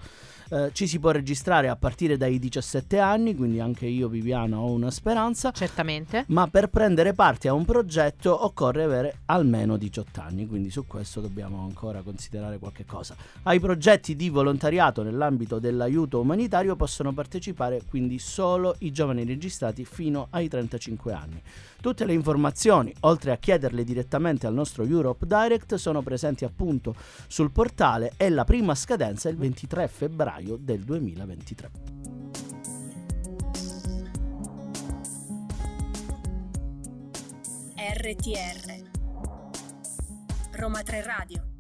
Eh, 0.50 0.70
ci 0.74 0.88
si 0.88 1.00
può 1.00 1.12
registrare 1.12 1.70
a 1.70 1.76
partire 1.76 2.18
dai 2.18 2.40
17 2.40 3.00
anni, 3.00 3.36
quindi 3.36 3.60
anche 3.60 3.86
io 3.86 4.08
Viviana 4.08 4.60
ho 4.60 4.72
una 4.72 4.92
speranza. 4.92 5.52
Certamente. 5.52 6.26
Ma 6.28 6.48
per 6.48 6.68
prendere 6.68 7.14
parte 7.14 7.48
a 7.48 7.54
un 7.54 7.66
progetto 7.66 8.44
occorre 8.46 8.84
avere 8.84 9.18
almeno 9.26 9.78
18 9.78 10.22
anni, 10.22 10.48
quindi 10.48 10.70
su 10.70 10.86
questo 10.86 11.22
dobbiamo 11.22 11.64
ancora 11.64 12.02
considerare 12.02 12.60
qualche 12.60 12.86
cosa. 12.86 13.16
Ai 13.44 13.60
progetti 13.60 14.16
di 14.16 14.30
volontariato 14.30 15.04
nell'ambito 15.04 15.60
dell'aiuto 15.60 16.20
umanitario 16.20 16.76
possono 16.76 17.12
partecipare 17.14 17.82
quindi 17.88 18.20
solo 18.20 18.76
i 18.80 18.92
giovani 18.92 19.24
registrati 19.24 19.86
fino 19.86 20.28
ai 20.32 20.48
35 20.48 21.14
anni. 21.14 21.42
Tutte 21.82 22.06
le 22.06 22.14
informazioni, 22.14 22.94
oltre 23.02 23.32
a 23.32 23.38
chiederle 23.38 23.84
direttamente 23.84 24.48
al 24.48 24.54
nostro 24.54 24.84
Europe 24.84 25.26
Direct, 25.26 25.76
sono 25.76 26.02
presenti 26.02 26.46
appunto 26.46 26.96
sul 27.28 27.52
portale 27.52 28.14
e 28.18 28.30
la 28.30 28.44
prima 28.44 28.74
scadenza 28.76 29.30
è 29.30 29.32
il 29.32 29.38
23 29.38 29.88
febbraio 29.88 30.58
del 30.60 30.84
2023. 30.84 31.72
RTR 37.78 38.84
Roma 40.52 40.82
3 40.82 41.04
Radio 41.04 41.55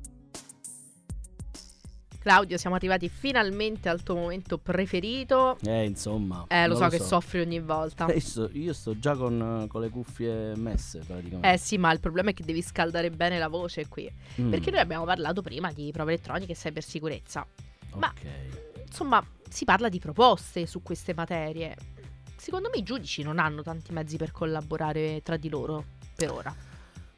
Claudio, 2.25 2.57
siamo 2.57 2.75
arrivati 2.75 3.07
finalmente 3.07 3.87
al 3.87 4.01
tuo 4.01 4.15
momento 4.15 4.57
preferito. 4.57 5.59
Eh, 5.63 5.83
insomma. 5.85 6.43
Eh, 6.47 6.65
lo 6.65 6.75
so 6.75 6.87
che 6.87 6.97
soffri 6.97 7.39
ogni 7.39 7.59
volta. 7.59 8.07
Eh, 8.07 8.19
io 8.53 8.73
sto 8.73 8.97
già 8.97 9.15
con, 9.15 9.67
con 9.69 9.79
le 9.79 9.91
cuffie 9.91 10.55
messe 10.55 11.03
praticamente. 11.05 11.51
Eh 11.51 11.57
sì, 11.59 11.77
ma 11.77 11.91
il 11.91 11.99
problema 11.99 12.31
è 12.31 12.33
che 12.33 12.43
devi 12.43 12.63
scaldare 12.63 13.11
bene 13.11 13.37
la 13.37 13.47
voce 13.47 13.87
qui. 13.87 14.11
Mm, 14.41 14.49
Perché 14.49 14.71
noi 14.71 14.79
abbiamo 14.79 15.05
parlato 15.05 15.43
prima 15.43 15.71
di 15.71 15.91
prove 15.91 16.13
elettroniche 16.13 16.53
e 16.53 16.55
cybersicurezza. 16.55 17.45
ma- 17.93 18.11
ok. 18.11 18.83
Insomma, 18.87 19.23
si 19.47 19.63
parla 19.63 19.87
di 19.87 19.99
proposte 19.99 20.65
su 20.65 20.81
queste 20.81 21.13
materie. 21.13 21.75
Secondo 22.37 22.71
me 22.73 22.79
i 22.79 22.83
giudici 22.83 23.21
non 23.21 23.37
hanno 23.37 23.61
tanti 23.61 23.93
mezzi 23.93 24.17
per 24.17 24.31
collaborare 24.31 25.21
tra 25.21 25.37
di 25.37 25.47
loro 25.47 25.83
per 26.15 26.31
ora. 26.31 26.55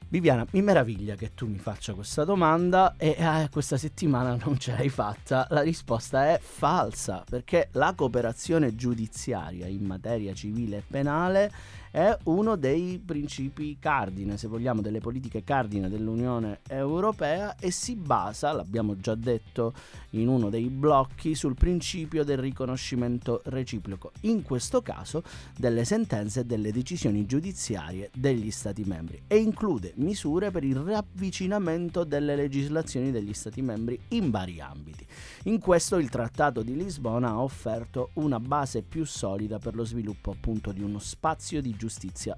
Viviana, 0.10 0.48
mi 0.52 0.62
meraviglia 0.62 1.16
che 1.16 1.34
tu 1.34 1.48
mi 1.48 1.58
faccia 1.58 1.94
questa 1.94 2.24
domanda 2.24 2.96
e 2.96 3.16
eh, 3.18 3.50
questa 3.52 3.76
settimana 3.76 4.38
non 4.42 4.58
ce 4.58 4.72
l'hai 4.72 4.88
fatta. 4.88 5.46
La 5.50 5.60
risposta 5.60 6.28
è 6.28 6.40
falsa, 6.42 7.26
perché 7.30 7.68
la 7.74 7.94
cooperazione 7.94 8.74
giudiziaria 8.74 9.68
in 9.68 9.84
materia 9.84 10.34
civile 10.34 10.78
e 10.78 10.84
penale 10.88 11.52
è 11.98 12.16
uno 12.26 12.56
dei 12.58 13.02
principi 13.04 13.78
cardine, 13.80 14.38
se 14.38 14.48
vogliamo, 14.48 14.82
delle 14.82 15.00
politiche 15.00 15.44
cardine 15.44 15.90
dell'Unione 15.90 16.60
Europea 16.68 17.56
e 17.56 17.72
si 17.72 17.96
basa, 17.96 18.52
l'abbiamo 18.52 18.98
già 18.98 19.16
detto 19.16 19.74
in 20.12 20.28
uno 20.28 20.52
dei 20.52 20.70
blocchi, 20.70 21.34
sul 21.34 21.56
principio 21.56 22.24
del 22.24 22.38
riconoscimento 22.38 23.42
reciproco. 23.46 24.12
In 24.22 24.44
questo 24.44 24.84
caso 24.84 25.24
delle 25.58 25.86
sentenze 25.86 26.42
e 26.42 26.46
delle 26.46 26.72
decisioni 26.72 27.26
giudiziarie 27.26 28.12
degli 28.14 28.52
Stati 28.52 28.84
membri 28.84 29.24
e 29.26 29.38
include 29.38 29.94
misure 29.96 30.52
per 30.52 30.64
il 30.64 30.76
ravvicinamento 30.76 32.04
delle 32.04 32.36
legislazioni 32.36 33.10
degli 33.10 33.34
Stati 33.34 33.64
membri 33.64 34.00
in 34.10 34.30
vari 34.30 34.62
ambiti. 34.62 35.04
In 35.46 35.60
questo 35.60 35.98
il 35.98 36.10
Trattato 36.10 36.62
di 36.62 36.76
Lisbona 36.76 37.30
ha 37.30 37.42
offerto 37.42 38.12
una 38.16 38.40
base 38.40 38.84
più 38.84 39.04
solida 39.04 39.58
per 39.58 39.74
lo 39.74 39.84
sviluppo 39.84 40.30
appunto 40.30 40.72
di 40.72 40.84
uno 40.84 41.00
spazio 41.00 41.60
di 41.60 41.72
giustizia 41.72 41.86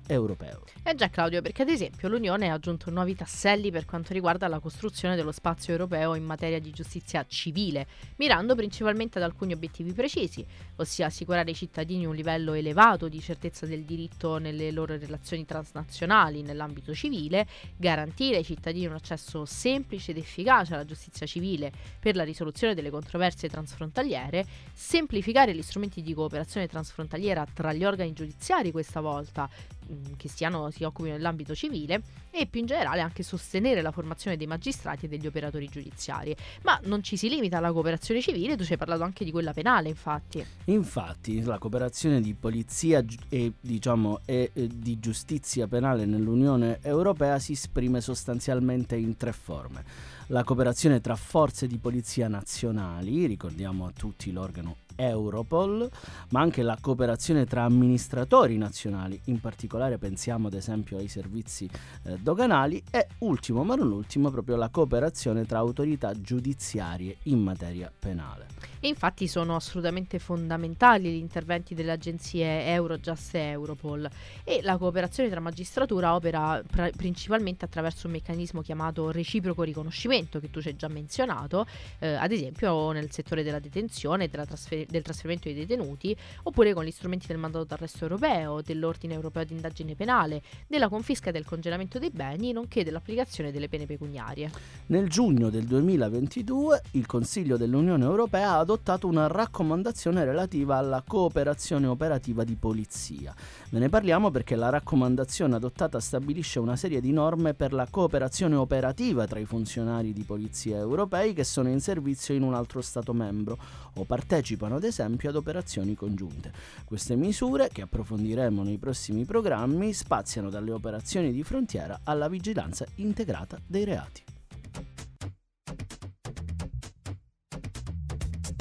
europeo. 0.08 0.64
Eh 0.84 0.96
già 0.96 1.10
Claudio, 1.10 1.42
perché 1.42 1.62
ad 1.62 1.70
esempio 1.70 2.08
l'Unione 2.08 2.50
ha 2.50 2.54
aggiunto 2.54 2.90
nuovi 2.90 3.16
tasselli 3.16 3.72
per 3.72 3.86
quanto 3.86 4.14
riguarda 4.14 4.48
la 4.48 4.60
costruzione 4.60 5.16
dello 5.16 5.32
spazio 5.32 5.74
europeo 5.74 6.16
in 6.16 6.24
materia 6.24 6.60
di 6.60 6.72
giustizia 6.72 7.26
civile, 7.28 7.88
mirando 8.18 8.56
principalmente 8.56 9.18
ad 9.18 9.24
alcuni 9.24 9.54
obiettivi 9.54 9.94
precisi, 9.94 10.46
ossia 10.78 11.08
assicurare 11.08 11.50
ai 11.50 11.56
cittadini 11.56 12.06
un 12.06 12.16
livello 12.16 12.54
elevato 12.54 13.08
di 13.08 13.20
certezza 13.22 13.66
del 13.66 13.84
diritto 13.84 14.38
nelle 14.38 14.72
loro 14.72 14.98
relazioni 14.98 15.46
transnazionali 15.46 16.42
nell'ambito 16.42 16.94
civile, 16.94 17.48
garantire 17.76 18.38
ai 18.38 18.44
cittadini 18.44 18.86
un 18.86 18.94
accesso 18.94 19.46
semplice 19.46 20.12
ed 20.12 20.18
efficace 20.18 20.74
alla 20.74 20.86
giustizia 20.86 21.26
civile 21.26 21.72
per 22.00 22.16
la 22.16 22.24
risoluzione 22.24 22.74
delle 22.74 22.90
controversie 22.90 23.50
transfrontaliere, 23.50 24.46
semplificare 24.74 25.54
gli 25.54 25.62
strumenti 25.62 26.02
di 26.02 26.14
cooperazione 26.14 26.68
transfrontaliera 26.68 27.46
tra 27.54 27.74
gli 27.74 27.84
organi 27.84 28.14
giudiziari 28.14 28.72
questa 28.72 29.02
volta, 29.02 29.29
mh, 29.34 30.14
che 30.18 30.30
siano, 30.30 30.72
si 30.72 30.84
occupino 30.84 31.16
dell'ambito 31.16 31.54
civile, 31.54 32.02
e 32.32 32.46
più 32.46 32.60
in 32.60 32.68
generale 32.68 33.02
anche 33.02 33.24
sostenere 33.24 33.82
la 33.82 33.92
formazione 33.92 34.38
dei 34.38 34.48
magistrati 34.48 35.06
e 35.06 35.08
degli 35.08 35.28
operatori 35.28 35.68
giudiziari. 35.68 36.36
Ma 36.64 36.80
non 36.84 37.04
ci 37.04 37.18
si 37.18 37.28
limita 37.28 37.58
alla 37.58 37.72
cooperazione 37.72 38.22
civile, 38.22 38.56
tu 38.56 38.64
ci 38.64 38.74
hai 38.74 38.78
parlato 38.78 39.04
anche 39.04 39.26
di 39.26 39.32
quella 39.32 39.54
penale, 39.54 39.90
infatti. 39.90 40.46
Infatti 40.66 41.42
la 41.42 41.58
cooperazione 41.58 42.22
di 42.22 42.34
polizia 42.34 43.04
e, 43.30 43.54
diciamo, 43.60 44.22
e 44.26 44.52
di 44.54 45.00
giustizia 45.00 45.68
penale 45.68 46.06
nell'Unione 46.06 46.80
Europea 46.82 47.40
si 47.40 47.54
esprime 47.54 48.02
sostanzialmente 48.02 48.96
in 48.96 49.18
tre 49.18 49.34
forme. 49.34 49.84
La 50.28 50.44
cooperazione 50.44 51.02
tra 51.02 51.16
forze 51.16 51.66
di 51.66 51.80
polizia 51.80 52.28
nazionali, 52.28 53.26
ricordiamo 53.26 53.88
a 53.88 53.92
tutti 53.92 54.32
l'organo 54.32 54.76
Europol, 55.00 55.90
ma 56.30 56.42
anche 56.42 56.62
la 56.62 56.78
cooperazione 56.80 57.46
tra 57.46 57.64
amministratori 57.64 58.58
nazionali, 58.58 59.20
in 59.26 59.40
particolare 59.40 59.98
pensiamo 59.98 60.48
ad 60.48 60.54
esempio 60.54 60.98
ai 60.98 61.08
servizi 61.08 61.70
eh, 62.04 62.18
doganali 62.18 62.84
e 62.92 63.08
ultimo 63.20 63.64
ma 63.64 63.76
non 63.76 63.92
ultimo 63.92 64.30
proprio 64.30 64.58
la 64.58 64.70
cooperazione 64.70 65.46
tra 65.46 65.60
autorità 65.60 66.12
giudiziarie 66.20 67.18
in 67.24 67.40
materia 67.40 67.92
penale. 67.98 68.48
E 68.82 68.88
infatti 68.88 69.28
sono 69.28 69.58
assolutamente 69.58 70.20
fondamentali 70.20 71.12
gli 71.12 71.18
interventi 71.18 71.76
delle 71.76 71.92
agenzie 71.92 72.66
Eurojust 72.68 73.36
e 73.36 73.40
Europol 73.40 74.10
e 74.46 74.62
la 74.64 74.78
cooperazione 74.78 75.30
tra 75.30 75.42
magistratura 75.42 76.16
opera 76.16 76.64
pra- 76.66 76.90
principalmente 76.96 77.66
attraverso 77.66 78.08
un 78.08 78.14
meccanismo 78.14 78.62
chiamato 78.62 79.12
reciproco 79.12 79.64
riconoscimento 79.64 80.40
che 80.40 80.50
tu 80.50 80.62
ci 80.62 80.70
hai 80.70 80.78
già 80.78 80.88
menzionato, 80.88 81.66
eh, 82.00 82.14
ad 82.14 82.32
esempio 82.32 82.92
nel 82.92 83.12
settore 83.12 83.44
della 83.44 83.60
detenzione 83.60 84.24
e 84.24 84.30
trasfer- 84.30 84.90
del 84.90 85.02
trasferimento 85.02 85.50
dei 85.50 85.58
detenuti, 85.58 86.16
oppure 86.44 86.74
con 86.74 86.86
gli 86.86 86.92
strumenti 86.92 87.28
del 87.28 87.38
mandato 87.38 87.66
d'arresto 87.66 88.06
europeo, 88.06 88.62
dell'ordine 88.62 89.14
europeo 89.14 89.44
di 89.44 89.56
indagine 89.56 89.96
penale, 89.96 90.42
della 90.68 90.88
confisca 90.88 91.30
e 91.30 91.34
del 91.34 91.44
congelamento 91.44 92.00
dei 92.00 92.12
beni, 92.12 92.54
nonché 92.54 92.86
dell'applicazione 92.86 93.52
delle 93.52 93.68
pene 93.68 93.86
pecuniarie. 93.86 94.50
Nel 94.86 95.10
giugno 95.10 95.50
del 95.50 95.66
2022 95.66 96.82
il 96.92 97.06
Consiglio 97.06 97.58
dell'Unione 97.58 98.06
Europea 98.06 98.54
ha 98.54 98.64
adottato 98.70 99.08
una 99.08 99.26
raccomandazione 99.26 100.24
relativa 100.24 100.78
alla 100.78 101.04
cooperazione 101.06 101.88
operativa 101.88 102.44
di 102.44 102.54
polizia. 102.54 103.34
Ve 103.72 103.80
ne 103.80 103.90
parliamo 103.90 104.30
perché 104.30 104.56
la 104.56 104.70
raccomandazione 104.70 105.56
adottata 105.56 106.00
stabilisce 106.00 106.60
una 106.60 106.76
serie 106.76 107.02
di 107.02 107.12
norme 107.12 107.56
per 107.56 107.74
la 107.74 107.88
cooperazione 107.90 108.56
operativa 108.56 109.26
tra 109.26 109.40
i 109.40 109.46
funzionari 109.46 110.14
di 110.14 110.22
polizia 110.22 110.78
europei 110.78 111.34
che 111.34 111.44
sono 111.44 111.70
in 111.70 111.80
servizio 111.80 112.36
in 112.36 112.44
un 112.44 112.54
altro 112.54 112.82
Stato 112.82 113.12
membro 113.12 113.58
o 113.96 114.04
partecipano 114.04 114.76
ad 114.76 114.84
esempio 114.84 115.30
ad 115.30 115.36
operazioni 115.36 115.96
congiunte. 115.96 116.52
Queste 116.86 117.16
misure, 117.16 117.70
che 117.72 117.82
approfondiremo 117.82 118.62
nei 118.62 118.78
prossimi 118.78 119.26
programmi, 119.26 119.94
spaziano 119.94 120.52
dalle 120.52 120.72
operazioni 120.72 121.32
di 121.32 121.42
frontiera 121.42 122.02
alla 122.04 122.28
vigilanza 122.28 122.86
integrata 122.98 123.60
dei 123.66 123.84
reati. 123.84 124.22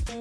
RTR 0.09 0.17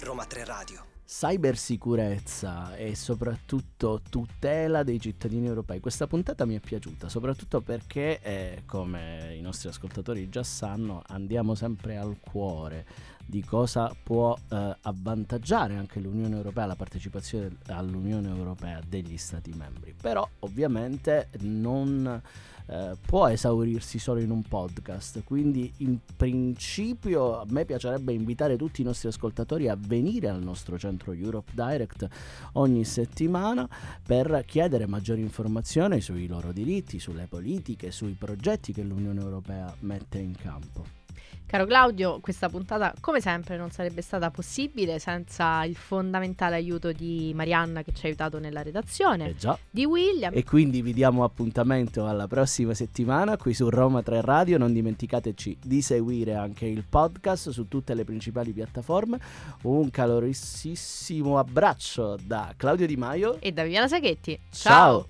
Roma 0.00 0.26
3 0.26 0.44
Radio. 0.44 0.84
Cybersicurezza 1.06 2.76
e 2.76 2.94
soprattutto 2.94 4.02
tutela 4.10 4.82
dei 4.82 5.00
cittadini 5.00 5.46
europei. 5.46 5.80
Questa 5.80 6.06
puntata 6.06 6.44
mi 6.44 6.56
è 6.56 6.60
piaciuta, 6.60 7.08
soprattutto 7.08 7.62
perché, 7.62 8.20
eh, 8.20 8.64
come 8.66 9.34
i 9.34 9.40
nostri 9.40 9.70
ascoltatori 9.70 10.28
già 10.28 10.42
sanno, 10.42 11.02
andiamo 11.06 11.54
sempre 11.54 11.96
al 11.96 12.18
cuore 12.20 12.84
di 13.26 13.42
cosa 13.42 13.96
può 14.02 14.36
eh, 14.50 14.76
avvantaggiare 14.82 15.76
anche 15.76 16.00
l'Unione 16.00 16.36
Europea, 16.36 16.66
la 16.66 16.76
partecipazione 16.76 17.56
all'Unione 17.68 18.28
Europea 18.28 18.82
degli 18.86 19.16
Stati 19.16 19.54
membri. 19.56 19.94
Però 19.98 20.28
ovviamente 20.40 21.30
non 21.40 22.20
eh, 22.66 22.96
può 23.04 23.28
esaurirsi 23.28 23.98
solo 23.98 24.20
in 24.20 24.30
un 24.30 24.42
podcast, 24.42 25.22
quindi 25.24 25.72
in 25.78 25.98
principio 26.16 27.40
a 27.40 27.44
me 27.48 27.64
piacerebbe 27.64 28.12
invitare 28.12 28.56
tutti 28.56 28.80
i 28.80 28.84
nostri 28.84 29.08
ascoltatori 29.08 29.68
a 29.68 29.76
venire 29.78 30.28
al 30.28 30.42
nostro 30.42 30.78
centro 30.78 31.12
Europe 31.12 31.52
Direct 31.54 32.08
ogni 32.52 32.84
settimana 32.84 33.68
per 34.02 34.44
chiedere 34.46 34.86
maggiori 34.86 35.20
informazioni 35.20 36.00
sui 36.00 36.26
loro 36.26 36.52
diritti, 36.52 36.98
sulle 36.98 37.26
politiche, 37.28 37.90
sui 37.90 38.12
progetti 38.12 38.72
che 38.72 38.82
l'Unione 38.82 39.20
Europea 39.20 39.74
mette 39.80 40.18
in 40.18 40.34
campo. 40.34 41.03
Caro 41.46 41.66
Claudio, 41.66 42.18
questa 42.20 42.48
puntata 42.48 42.92
come 43.00 43.20
sempre 43.20 43.56
non 43.56 43.70
sarebbe 43.70 44.02
stata 44.02 44.30
possibile 44.32 44.98
senza 44.98 45.62
il 45.64 45.76
fondamentale 45.76 46.56
aiuto 46.56 46.90
di 46.90 47.30
Marianna 47.32 47.82
che 47.82 47.92
ci 47.92 48.06
ha 48.06 48.08
aiutato 48.08 48.40
nella 48.40 48.62
redazione, 48.62 49.28
Eh 49.28 49.36
già. 49.36 49.56
di 49.70 49.84
William. 49.84 50.32
E 50.34 50.42
quindi 50.42 50.82
vi 50.82 50.92
diamo 50.92 51.22
appuntamento 51.22 52.08
alla 52.08 52.26
prossima 52.26 52.74
settimana 52.74 53.36
qui 53.36 53.54
su 53.54 53.68
Roma 53.68 54.02
3 54.02 54.20
Radio. 54.22 54.58
Non 54.58 54.72
dimenticateci 54.72 55.58
di 55.62 55.80
seguire 55.80 56.34
anche 56.34 56.66
il 56.66 56.82
podcast 56.88 57.50
su 57.50 57.68
tutte 57.68 57.94
le 57.94 58.04
principali 58.04 58.50
piattaforme. 58.52 59.20
Un 59.62 59.90
calorissimo 59.90 61.38
abbraccio 61.38 62.16
da 62.24 62.52
Claudio 62.56 62.86
Di 62.86 62.96
Maio. 62.96 63.40
e 63.40 63.52
da 63.52 63.62
Viviana 63.62 63.86
Saghetti. 63.86 64.36
Ciao. 64.50 65.06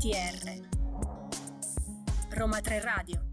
RTR 0.00 0.64
Roma 2.30 2.62
3 2.62 2.80
Radio 2.80 3.29